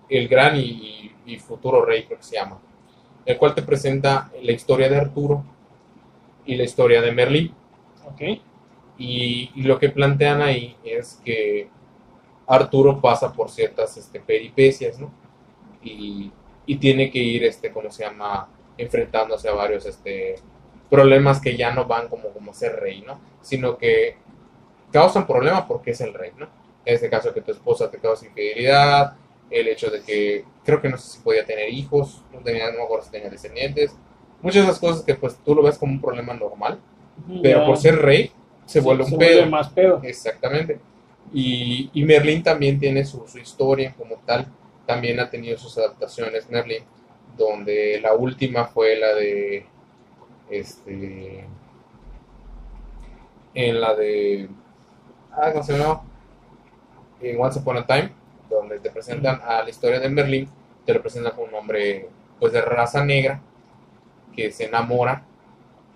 [0.08, 2.58] el gran y, y- y futuro rey, creo que se llama,
[3.28, 5.44] el cual te presenta la historia de Arturo
[6.46, 7.54] y la historia de Merlín.
[8.96, 11.68] Y lo que plantean ahí es que
[12.46, 15.12] Arturo pasa por ciertas este, peripecias, ¿no?
[15.82, 16.32] Y,
[16.64, 18.48] y tiene que ir, este, ¿cómo se llama?
[18.78, 20.36] Enfrentándose a varios este,
[20.88, 23.20] problemas que ya no van como, como ser rey, ¿no?
[23.42, 24.16] Sino que
[24.90, 26.48] causan problemas porque es el rey, ¿no?
[26.82, 29.18] En este caso que tu esposa te causa infidelidad,
[29.50, 32.78] el hecho de que creo que no sé si podía tener hijos, no, tenía, no
[32.78, 33.96] me acuerdo si tenía descendientes,
[34.42, 36.78] muchas de esas cosas que pues tú lo ves como un problema normal,
[37.42, 38.30] pero por ser rey
[38.66, 39.36] se sí, vuelve un se pedo.
[39.36, 40.00] vuelve más pedo.
[40.04, 40.78] Exactamente.
[41.32, 44.46] Y, y Merlín también tiene su, su historia como tal.
[44.86, 46.84] También ha tenido sus adaptaciones Merlín,
[47.36, 49.66] donde la última fue la de
[50.50, 51.44] este
[53.54, 54.48] en la de
[55.32, 56.02] ah, ¿cómo se llama?
[57.20, 58.12] En Once Upon a Time,
[58.48, 60.48] donde te presentan a la historia de Merlín,
[60.86, 62.08] te lo presentan con un hombre
[62.40, 63.40] pues de raza negra
[64.34, 65.24] que se enamora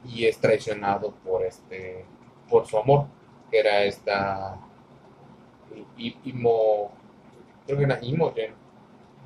[0.09, 2.05] y es traicionado por este
[2.51, 3.07] por su amor,
[3.51, 4.59] que era esta
[6.25, 6.91] Imo,
[7.67, 8.53] creo que era Imogen,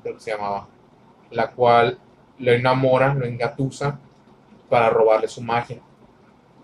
[0.03, 0.67] creo que se llamaba,
[1.31, 1.99] la cual
[2.39, 3.99] lo enamora, lo engatusa
[4.69, 5.79] para robarle su magia.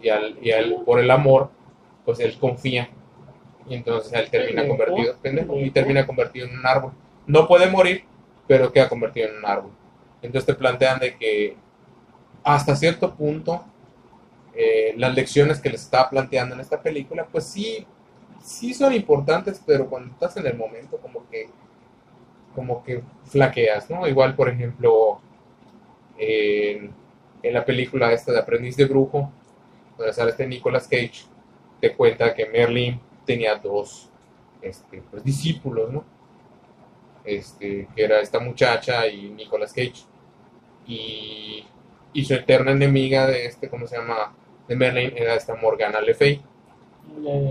[0.01, 1.49] Y, al, y al- por el amor,
[2.05, 2.89] pues él confía.
[3.67, 6.91] Y entonces él termina convertido, pendejo, y termina convertido en un árbol.
[7.25, 8.03] No puede morir,
[8.47, 9.71] pero queda convertido en un árbol.
[10.21, 11.55] Entonces te plantean de que
[12.43, 13.63] hasta cierto punto
[14.55, 17.87] eh, las lecciones que les estaba planteando en esta película, pues sí,
[18.43, 21.49] sí son importantes, pero cuando estás en el momento como que
[22.53, 24.07] como que flaqueas, ¿no?
[24.07, 25.19] Igual, por ejemplo,
[26.19, 26.93] en,
[27.41, 29.31] en la película esta de Aprendiz de Brujo,
[29.97, 31.25] donde sale este Nicolas Cage,
[31.81, 34.09] te cuenta que Merlin tenía dos
[34.61, 36.03] este, pues, discípulos, ¿no?
[37.23, 40.03] Este, que era esta muchacha y Nicolas Cage.
[40.87, 41.63] Y,
[42.13, 44.33] y su eterna enemiga de este, ¿cómo se llama?
[44.67, 46.41] De Merlin era esta Morgana Le Fay,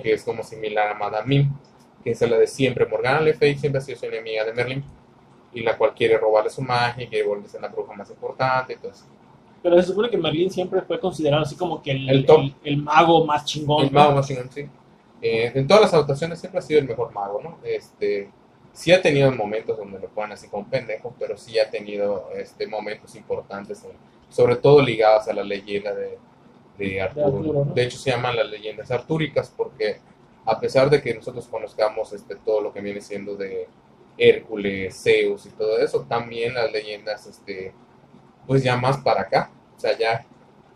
[0.03, 1.53] que es como similar a Madame Mim,
[2.03, 2.87] que es la de siempre.
[2.87, 4.85] Morgana Le Fay siempre ha sido su enemiga de Merlin,
[5.53, 9.07] y la cual quiere robarle su magia, quiere volverse la bruja más importante, entonces
[9.63, 12.41] Pero se supone que Merlín siempre fue considerado así como que el, El top.
[12.41, 13.85] el- el mago más chingón.
[13.85, 14.69] El mago más chingón, sí.
[15.23, 17.59] Eh, en todas las adaptaciones siempre ha sido el mejor mago, ¿no?
[17.65, 18.31] Este,
[18.73, 22.67] sí ha tenido momentos donde lo ponen así como pendejo, pero sí ha tenido este,
[22.67, 23.83] momentos importantes,
[24.29, 26.19] sobre todo ligados a la leyenda de,
[26.79, 27.27] de Arturo.
[27.27, 27.73] Arturo, ¿no?
[27.75, 29.99] De hecho se llaman las leyendas artúricas porque
[30.45, 33.69] a pesar de que nosotros conozcamos este, todo lo que viene siendo de
[34.19, 37.73] Hércules, Zeus y todo eso, también las leyendas, este,
[38.47, 40.27] pues ya más para acá, o sea, ya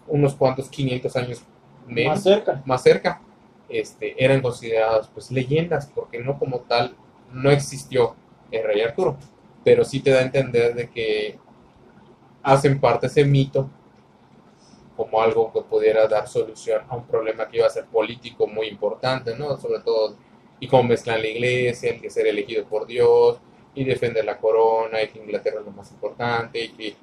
[0.07, 1.43] unos cuantos 500 años
[1.87, 2.63] menos, Más cerca.
[2.65, 3.21] más cerca,
[3.69, 6.95] este, eran consideradas pues leyendas, porque no como tal
[7.33, 8.15] no existió
[8.51, 9.17] el rey Arturo,
[9.65, 11.39] pero sí te da a entender de que
[12.43, 13.69] hacen parte ese mito
[14.97, 18.69] como algo que pudiera dar solución a un problema que iba a ser político muy
[18.69, 19.57] importante, ¿no?
[19.59, 20.17] Sobre todo,
[20.59, 23.39] y cómo mezclan la iglesia, el que ser elegido por Dios,
[23.75, 26.97] y defender la corona, y que Inglaterra es lo más importante, y, que-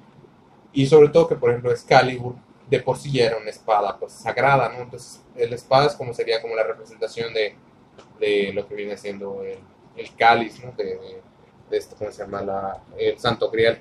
[0.72, 2.34] y sobre todo que, por ejemplo, Excalibur
[2.74, 4.82] de por sí era una espada pues sagrada, ¿no?
[4.82, 7.54] Entonces, el espada es como sería como la representación de,
[8.18, 9.58] de lo que viene siendo el,
[9.96, 10.72] el cáliz, ¿no?
[10.72, 10.84] De,
[11.70, 12.42] de, esto, ¿cómo se llama?
[12.42, 13.80] La, el santo grial,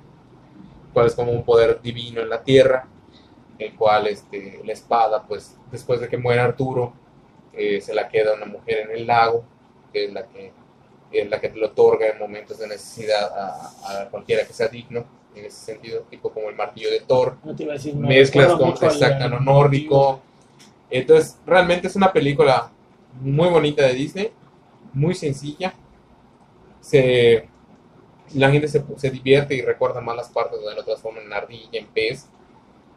[0.93, 2.88] cual es como un poder divino en la tierra,
[3.58, 6.93] el cual este, la espada, pues después de que muere Arturo,
[7.53, 9.43] eh, se la queda una mujer en el lago,
[9.91, 10.51] que es la que,
[11.12, 15.06] es la que lo otorga en momentos de necesidad a, a cualquiera que sea digno,
[15.36, 18.08] en ese sentido, tipo como el martillo de Thor, No te iba a decir, me
[18.08, 20.22] mezclas con exacto, lo nórdico.
[20.89, 22.72] Entonces, realmente es una película
[23.22, 24.32] muy bonita de Disney,
[24.93, 25.74] muy sencilla.
[26.82, 27.48] Se,
[28.36, 31.80] la gente se, se divierte y recuerda más las partes donde lo transforman en ardilla,
[31.80, 32.28] en pez.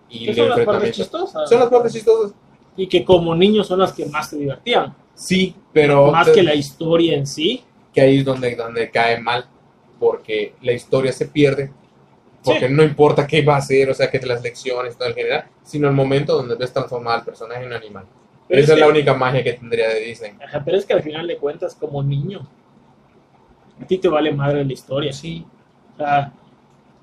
[0.08, 1.48] Y ¿Qué el son las partes chistosas?
[1.48, 2.32] Son las partes chistosas.
[2.76, 4.94] Y que como niños son las que más te divertían.
[5.14, 7.64] Sí, pero más te- que la historia en sí.
[7.94, 9.46] que ahí es donde, donde cae mal,
[9.98, 11.72] porque la historia se pierde,
[12.46, 12.74] porque Sí.
[12.74, 15.88] no importa qué va a hacer, o sea, que las lecciones, todo en general, sino
[15.88, 18.04] el momento donde ves transformar al personaje en un animal.
[18.48, 20.32] Pero Esa es la única magia que tendría de Disney.
[20.42, 22.46] Ajá, pero es que al final de cuentas, como niño,
[23.82, 25.12] a ti te vale madre la historia.
[25.12, 25.44] Sí,
[25.94, 26.32] O sea,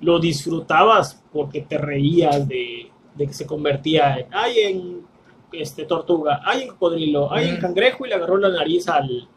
[0.00, 5.06] lo disfrutabas porque te reías de, de que se convertía en, ay, en
[5.52, 9.28] este, tortuga, ay, en cocodrilo, ay, en cangrejo y le agarró la nariz al,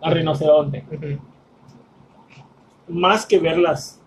[0.00, 0.84] al rinoceronte.
[2.88, 4.00] Más que ver las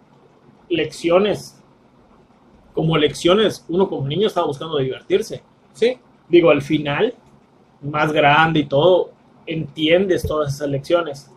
[0.69, 1.60] lecciones,
[2.73, 5.41] como lecciones, uno como niño estaba buscando divertirse.
[5.73, 7.15] sí, Digo, al final,
[7.82, 9.12] más grande y todo,
[9.47, 11.29] entiendes todas esas lecciones.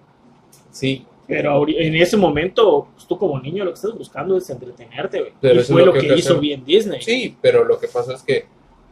[0.71, 1.07] sí.
[1.25, 5.33] Pero en ese momento, pues, tú como niño lo que estás buscando es entretenerte, güey.
[5.41, 7.01] Pero Y fue es lo lo que, que hizo bien Disney.
[7.01, 8.45] Sí, pero lo que pasó es que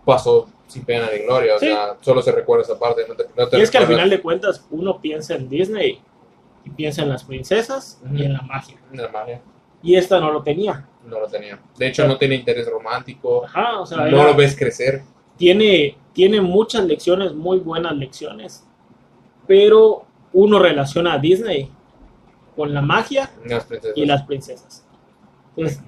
[0.06, 3.48] pasó sin pena ni gloria, o sea, solo se recuerda esa parte, no te, no
[3.48, 6.00] te Y es que al final de cuentas, uno piensa en Disney
[6.64, 8.76] y piensa en las princesas y en la magia.
[8.92, 9.40] la magia,
[9.82, 10.86] Y esta no lo tenía.
[11.06, 11.58] no lo tenía.
[11.76, 15.02] De hecho, no tiene interés romántico, Ajá, o sea, no lo ves crecer.
[15.36, 18.66] tiene, tiene muchas lecciones, muy buenas lecciones,
[19.46, 21.70] pero uno relaciona a Disney
[22.54, 23.66] con la magia Las
[23.96, 24.86] y las princesas.
[25.56, 25.82] Entonces,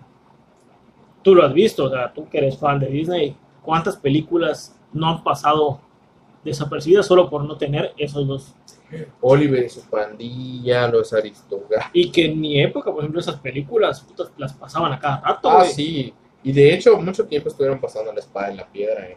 [1.22, 5.08] tú lo has visto, o sea, tú que eres fan de Disney, ¿cuántas películas no
[5.08, 5.80] han pasado
[6.44, 8.54] desapercibidas solo por no tener esos dos?
[9.20, 11.90] Oliver y su pandilla, los aristogatos.
[11.92, 15.50] Y que en mi época, por ejemplo, esas películas putas, las pasaban a cada rato,
[15.50, 16.12] Ah, sí.
[16.42, 19.16] Y de hecho, mucho tiempo estuvieron pasando la espada en la piedra en,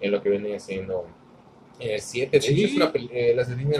[0.00, 1.06] en lo que venía siendo
[1.78, 2.38] el 7.
[2.40, 3.78] De hecho, eh, las de Disney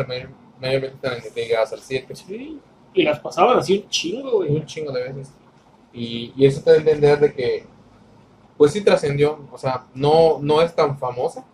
[0.60, 2.14] mayormente están ligadas al 7.
[2.14, 2.60] Sí,
[2.94, 4.50] Y las pasaban así un chingo, güey.
[4.50, 5.32] Un chingo de veces.
[5.92, 7.64] Y, y eso te da a entender de que,
[8.56, 9.46] pues sí trascendió.
[9.50, 11.44] O sea, no, no es tan famosa,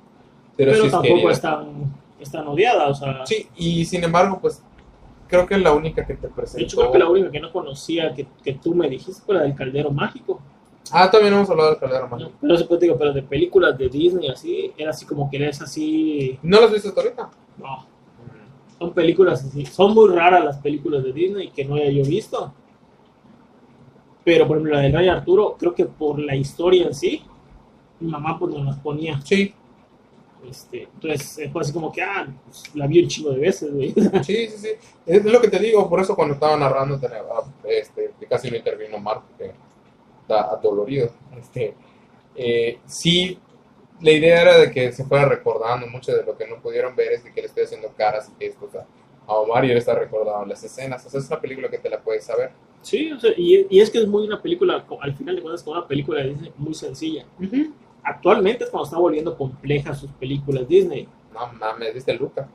[0.56, 1.32] pero, Pero sí es tampoco querida.
[1.32, 3.24] es tan, es tan odiada, o sea.
[3.26, 4.62] Sí, y sin embargo, pues
[5.28, 6.58] creo que es la única que te presentó.
[6.58, 9.34] De hecho, creo que la única que no conocía que, que tú me dijiste fue
[9.34, 10.40] la del Caldero Mágico.
[10.90, 12.30] Ah, también hemos hablado del Caldero Mágico.
[12.30, 12.48] ¿no?
[12.54, 16.38] Pero, pues, digo, pero de películas de Disney así, era así como que eres así.
[16.42, 17.30] ¿No las has visto hasta ahorita?
[17.58, 17.86] No,
[18.78, 19.64] son películas así.
[19.64, 22.52] Son muy raras las películas de Disney que no haya yo visto.
[24.24, 27.22] Pero, por ejemplo, la del Rey Arturo, creo que por la historia en sí,
[28.00, 29.20] mi mamá pues nos las ponía.
[29.22, 29.54] Sí,
[30.48, 33.72] Este, entonces, eh, fue así como que, ah, pues, la vi un chingo de veces,
[33.72, 33.92] güey.
[34.24, 34.68] sí, sí, sí.
[35.06, 37.08] Es lo que te digo, por eso cuando estaba narrando, te-
[37.78, 39.52] este, casi no intervino Marco, que
[40.22, 41.10] está adolorido.
[41.38, 41.74] Este,
[42.34, 43.38] eh, sí,
[44.00, 47.12] la idea era de que se fuera recordando mucho de lo que no pudieron ver,
[47.12, 48.86] es de que le estoy haciendo caras y gestos a,
[49.26, 51.04] a Omar y él está recordando las escenas.
[51.06, 52.50] O sea, es una película que te la puedes saber.
[52.82, 55.62] Sí, o sea, y, y es que es muy una película, al final de cuentas,
[55.62, 56.24] como una película
[56.56, 57.24] muy sencilla.
[58.04, 61.08] Actualmente es cuando está volviendo complejas sus películas Disney.
[61.32, 62.48] No mames, ¿viste Luca?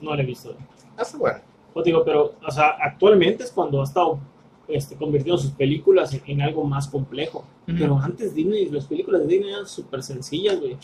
[0.00, 0.54] No la he visto.
[0.96, 1.40] Ah, está bueno.
[1.72, 4.18] Pues digo, pero, o sea, actualmente es cuando ha estado
[4.66, 7.44] este, convirtiendo sus películas en, en algo más complejo.
[7.66, 10.76] Pero antes Disney, las películas de Disney eran súper sencillas, güey.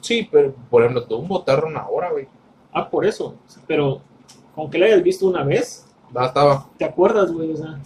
[0.00, 2.28] Sí, pero por ejemplo, Dumbo tarda una hora, güey.
[2.72, 3.34] Ah, por eso.
[3.66, 4.00] Pero,
[4.54, 6.68] con que la hayas visto una vez, Bastaba.
[6.76, 7.52] ¿te acuerdas, güey?
[7.52, 7.80] O sea,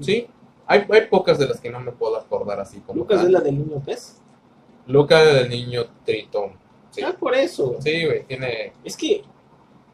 [0.00, 0.26] Sí,
[0.66, 3.00] hay, hay pocas de las que no me puedo acordar así como.
[3.00, 3.26] Lucas tal.
[3.26, 4.20] es la del niño pez.
[4.86, 6.52] Luca del niño Tritón.
[6.90, 7.76] Sí, Ah, por eso.
[7.80, 8.72] sí, güey, tiene.
[8.84, 9.22] Es que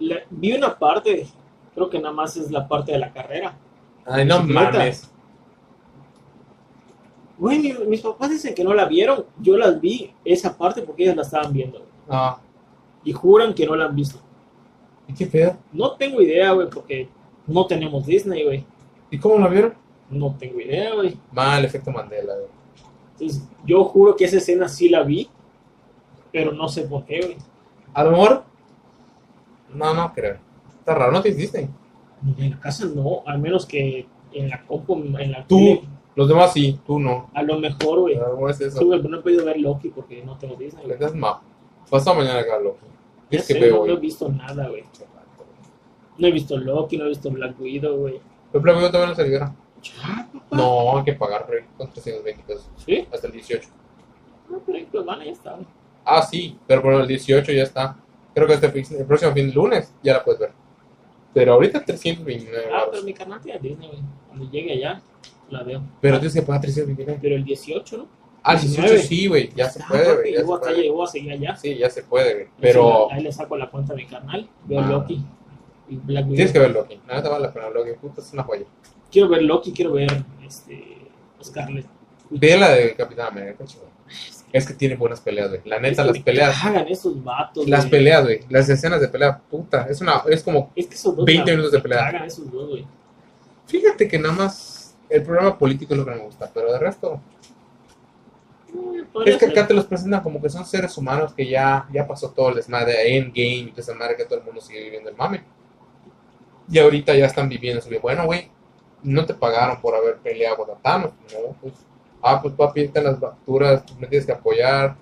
[0.01, 1.26] la- vi una parte,
[1.74, 3.57] creo que nada más es la parte de la carrera.
[4.05, 5.11] Ay, no mames.
[7.38, 9.24] Güey, mi- mis papás dicen que no la vieron.
[9.41, 11.86] Yo las vi esa parte porque ellas la estaban viendo.
[12.09, 12.38] Ah,
[13.03, 14.18] Y juran que no la han visto.
[15.09, 15.57] ¿Y qué pedo?
[15.72, 17.09] No tengo idea, güey, porque
[17.47, 18.66] no tenemos Disney, güey.
[19.11, 19.74] ¿Y cómo la vieron?
[20.11, 21.16] No tengo idea, güey.
[21.32, 22.49] Mal, efecto Mandela, güey.
[23.21, 25.29] Entonces, yo juro que esa escena sí la vi,
[26.33, 27.37] pero no sé por qué, güey.
[27.95, 28.45] A lo mejor.
[29.75, 30.39] No, no creo.
[30.79, 31.68] Está raro, no tienes Disney.
[32.39, 35.83] En la casa no, al menos que en la compu, en la Tú, tele,
[36.14, 37.31] los demás sí, tú no.
[37.35, 38.18] a lo mejor, güey.
[38.18, 38.79] ¿Cómo es eso?
[38.79, 40.99] Sí, güey, pero no he podido ver Loki porque no tengo Disney, Le güey.
[40.99, 41.41] das ma.
[41.89, 42.79] Pasado mañana acá, loco.
[43.31, 44.85] Ya Es que sé, veo no, no he visto nada, güey.
[46.18, 48.21] No he visto Loki, no he visto Black Widow, güey.
[48.53, 49.55] Pero Black Widow todavía no libera.
[49.83, 50.57] Ya, papá.
[50.57, 51.47] No, hay que pagar.
[51.76, 52.68] Con 320 pesos.
[52.85, 53.07] ¿Sí?
[53.12, 53.68] Hasta el 18.
[54.51, 55.59] No, pero pues van, ya está.
[56.05, 57.97] Ah, sí, pero por el 18 ya está.
[58.35, 60.53] Creo que este fin- el próximo fin de lunes ya la puedes ver.
[61.33, 64.01] Pero ahorita 329 Ah, pero mi canal tiene Disney, güey.
[64.28, 65.01] Cuando llegue allá,
[65.51, 65.83] la veo.
[66.01, 67.18] Pero tienes que pagar 329.
[67.22, 68.09] Pero el 18, ¿no?
[68.43, 69.03] Ah, el 18 19.
[69.07, 69.51] sí, güey.
[69.55, 70.37] Ya se Ah, puede, güey.
[70.37, 70.83] Acá, puede.
[70.83, 71.57] llegó a seguir allá.
[71.57, 72.47] Sí, ya se puede, güey.
[72.61, 74.49] Pero Sí, ahí le saco la cuenta a mi canal.
[74.64, 74.87] Veo Ah.
[74.89, 75.24] Loki
[75.89, 77.01] y Black tienes que ver Loki.
[77.07, 77.91] Nada te vale la pena Loki.
[78.01, 78.64] Puta, es una joya.
[79.11, 80.99] Quiero ver Loki, quiero ver este,
[81.43, 81.87] Scarlet.
[82.31, 82.41] Witch.
[82.41, 83.89] Ve la de Capitán América, chido.
[84.53, 85.61] Es que tiene buenas peleas, güey.
[85.65, 86.61] La neta, las peleas.
[86.61, 87.69] cagan esos vatos.
[87.69, 87.91] Las güey.
[87.91, 88.41] peleas, güey.
[88.49, 89.87] Las escenas de pelea, puta.
[89.89, 90.23] Es una.
[90.29, 90.73] Es como.
[90.75, 91.25] Es que esos dos.
[91.25, 91.99] 20 me- minutos de pelea.
[92.11, 92.87] cagan esos dos, güey.
[93.67, 94.97] Fíjate que nada más.
[95.09, 96.51] El programa político es lo que me gusta.
[96.53, 97.21] Pero de resto.
[98.73, 102.07] Eh, Es que acá te los presentan como que son seres humanos que ya, ya
[102.07, 104.85] pasó todo el desmadre de Endgame y toda esa madre que todo el mundo sigue
[104.85, 105.43] viviendo el mame.
[106.71, 107.99] Y ahorita ya están viviendo su vida.
[108.01, 108.49] Bueno, güey,
[109.03, 111.12] no te pagaron por haber peleado contra Thanos.
[111.32, 111.74] No, pues.
[112.22, 114.96] Ah, pues papi, están las facturas, tú me tienes que apoyar.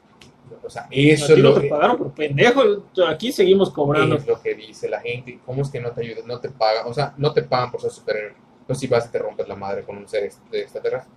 [0.65, 2.63] O sea, eso es no lo, te que, pagaron por pendejo.
[3.09, 4.17] Aquí seguimos cobrando.
[4.17, 5.41] es lo que dice la gente.
[5.45, 6.27] ¿Cómo es que no te ayudan?
[6.27, 6.87] No te pagan.
[6.87, 8.35] O sea, no te pagan por ser superhéroe.
[8.67, 11.11] Pues si vas y te rompes la madre con un ser extraterrestre.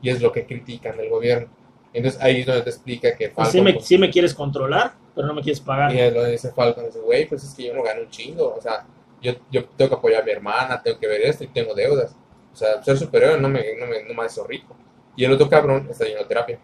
[0.00, 1.48] Y es lo que critican del gobierno.
[1.92, 4.34] Entonces ahí es donde te explica que Pues sí, Falcon, me, pues, sí me quieres
[4.34, 5.94] controlar, pero no me quieres pagar.
[5.94, 8.08] Y es lo que dice Falcon, dice, güey, pues es que yo no gano un
[8.08, 8.86] chingo, o sea,
[9.20, 12.16] yo, yo tengo que apoyar a mi hermana, tengo que ver esto y tengo deudas.
[12.52, 14.76] O sea, ser superior no me, no me, no me rico.
[15.16, 16.58] Y el otro cabrón está lleno de terapia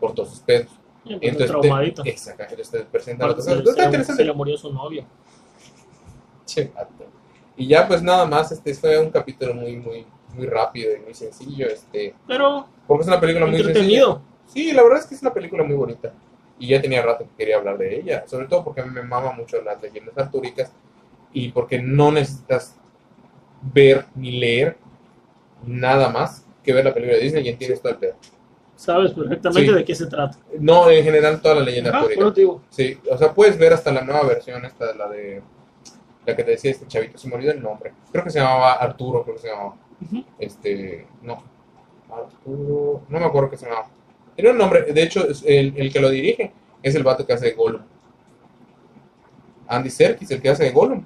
[0.00, 0.70] por todos sus pedos.
[1.04, 2.02] Pues, Entonces, traumadito.
[2.02, 3.70] te, exacto, entonces te presentan Aparte, otras se, cosas.
[3.70, 4.22] Está se- interesante.
[4.22, 5.04] se le murió su novio.
[6.46, 6.70] Che.
[7.56, 11.14] Y ya pues nada más, este fue un capítulo muy, muy, muy rápido y muy
[11.14, 13.70] sencillo, este, Pero porque es una película muy sencilla.
[13.70, 14.22] entretenido.
[14.46, 16.12] Sí, la verdad es que es una película muy bonita.
[16.58, 18.24] Y ya tenía rato que quería hablar de ella.
[18.26, 20.72] Sobre todo porque me mama mucho las leyendas artúricas.
[21.32, 22.74] Y porque no necesitas
[23.62, 24.76] ver ni leer
[25.66, 28.14] nada más que ver la película de Disney y entiendes todo el pedo.
[28.76, 29.74] Sabes perfectamente Sí.
[29.74, 30.38] de qué se trata.
[30.60, 32.62] No, en general toda la leyenda Ah, eso te digo.
[32.70, 35.42] Sí, o sea, puedes ver hasta la nueva versión, esta la de...
[36.26, 37.92] La que te decía este chavito, se me olvidó el nombre.
[38.12, 39.74] Creo que se llamaba Arturo, creo que se llamaba.
[40.38, 41.42] Este, no.
[42.10, 43.88] Arturo, no me acuerdo qué se llamaba.
[44.36, 46.52] Tiene un nombre, de hecho, el, el que lo dirige
[46.82, 47.80] es el vato que hace de Gollum.
[49.66, 51.04] Andy Serkis, el que hace de Gollum.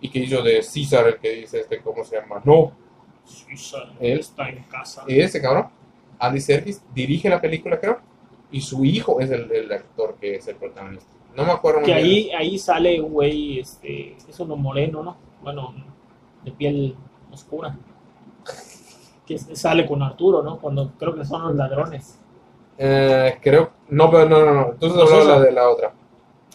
[0.00, 2.40] Y que hizo de César, el que dice, este, ¿cómo se llama?
[2.44, 2.72] No,
[3.24, 4.20] Suiza Él.
[4.20, 5.04] está en casa.
[5.08, 5.68] ese cabrón.
[6.18, 7.98] Andy Serkis dirige la película, creo.
[8.50, 11.10] Y su hijo es el, el actor que es el protagonista.
[11.34, 15.16] No me acuerdo Que ahí, ahí sale un güey, este, es uno moreno, ¿no?
[15.42, 15.74] Bueno,
[16.44, 16.96] de piel
[17.32, 17.76] oscura.
[19.26, 20.58] Que sale con Arturo, ¿no?
[20.58, 22.20] Cuando creo que son los ladrones.
[22.78, 24.66] Eh, creo, no, pero no, no, no.
[24.72, 25.38] Entonces ¿No es hablaba esa?
[25.40, 25.92] la de la otra.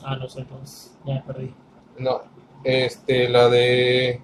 [0.04, 1.54] Ah, no sé, entonces ya me perdí.
[2.00, 2.22] No,
[2.64, 4.22] este, la de.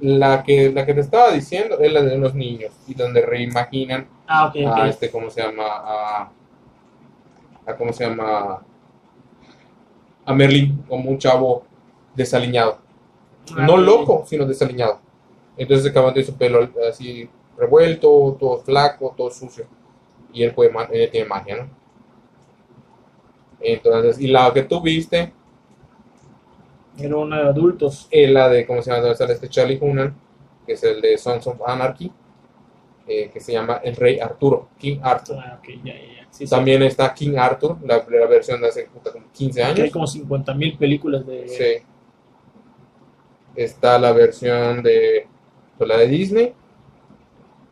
[0.00, 4.08] La que, la que te estaba diciendo es la de unos niños y donde reimaginan
[4.26, 4.78] Ah, ok, ok.
[4.78, 5.64] a este, ¿cómo se llama?
[5.66, 6.32] A,
[7.66, 8.64] a ¿cómo se llama?
[10.24, 11.64] A Merlin como un chavo
[12.14, 12.78] desaliñado.
[13.56, 15.00] Ah, no loco, sino desaliñado.
[15.56, 19.66] Entonces acaban de su pelo así revuelto, todo flaco, todo sucio.
[20.32, 21.68] Y él, puede, él tiene magia, ¿no?
[23.60, 25.32] Entonces, y la que tú viste
[26.98, 28.08] Era uno de adultos.
[28.10, 29.02] es la de, ¿cómo se llama?
[29.02, 30.14] Donde sale este Charlie Hunnam,
[30.66, 32.12] que es el de Sons of Anarchy,
[33.06, 35.36] eh, que se llama El Rey Arturo, King Arthur.
[35.38, 36.46] Ah, ok, ya, ya, sí.
[36.46, 39.90] También está King Arthur, la, la versión de hace como 15 Que hay años.
[39.90, 41.48] como 50 mil películas de...
[41.48, 41.84] Sí.
[43.56, 45.26] Está la versión de
[45.76, 46.54] pues, la de Disney.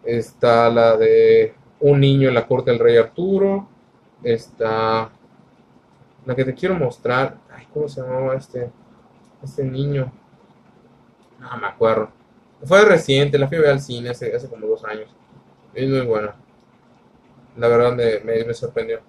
[0.05, 3.68] Está la de Un niño en la corte del rey Arturo.
[4.23, 5.11] Está
[6.27, 7.39] la que te quiero mostrar.
[7.51, 8.71] Ay, ¿cómo se llamaba este,
[9.43, 10.12] este niño?
[11.38, 12.11] No me acuerdo.
[12.64, 15.09] Fue reciente, la fui a ver al cine hace, hace como dos años.
[15.74, 16.34] Es muy buena.
[17.57, 19.01] La verdad me, me, me sorprendió.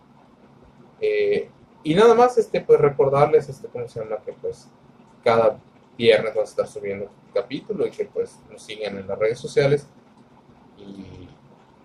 [1.00, 1.50] Eh,
[1.84, 4.18] y nada más, este, pues recordarles, este, ¿cómo se llama?
[4.26, 4.70] Que pues
[5.24, 5.60] cada
[5.98, 9.40] viernes vamos a estar subiendo un capítulo y que pues nos sigan en las redes
[9.40, 9.88] sociales.
[10.78, 11.28] Y,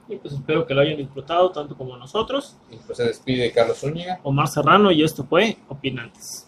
[0.09, 2.57] Y pues espero que lo hayan disfrutado tanto como nosotros.
[2.71, 4.21] y, pues se despide Carlos Zúñiga.
[4.23, 6.46] Omar Serrano y esto fue Opinantes.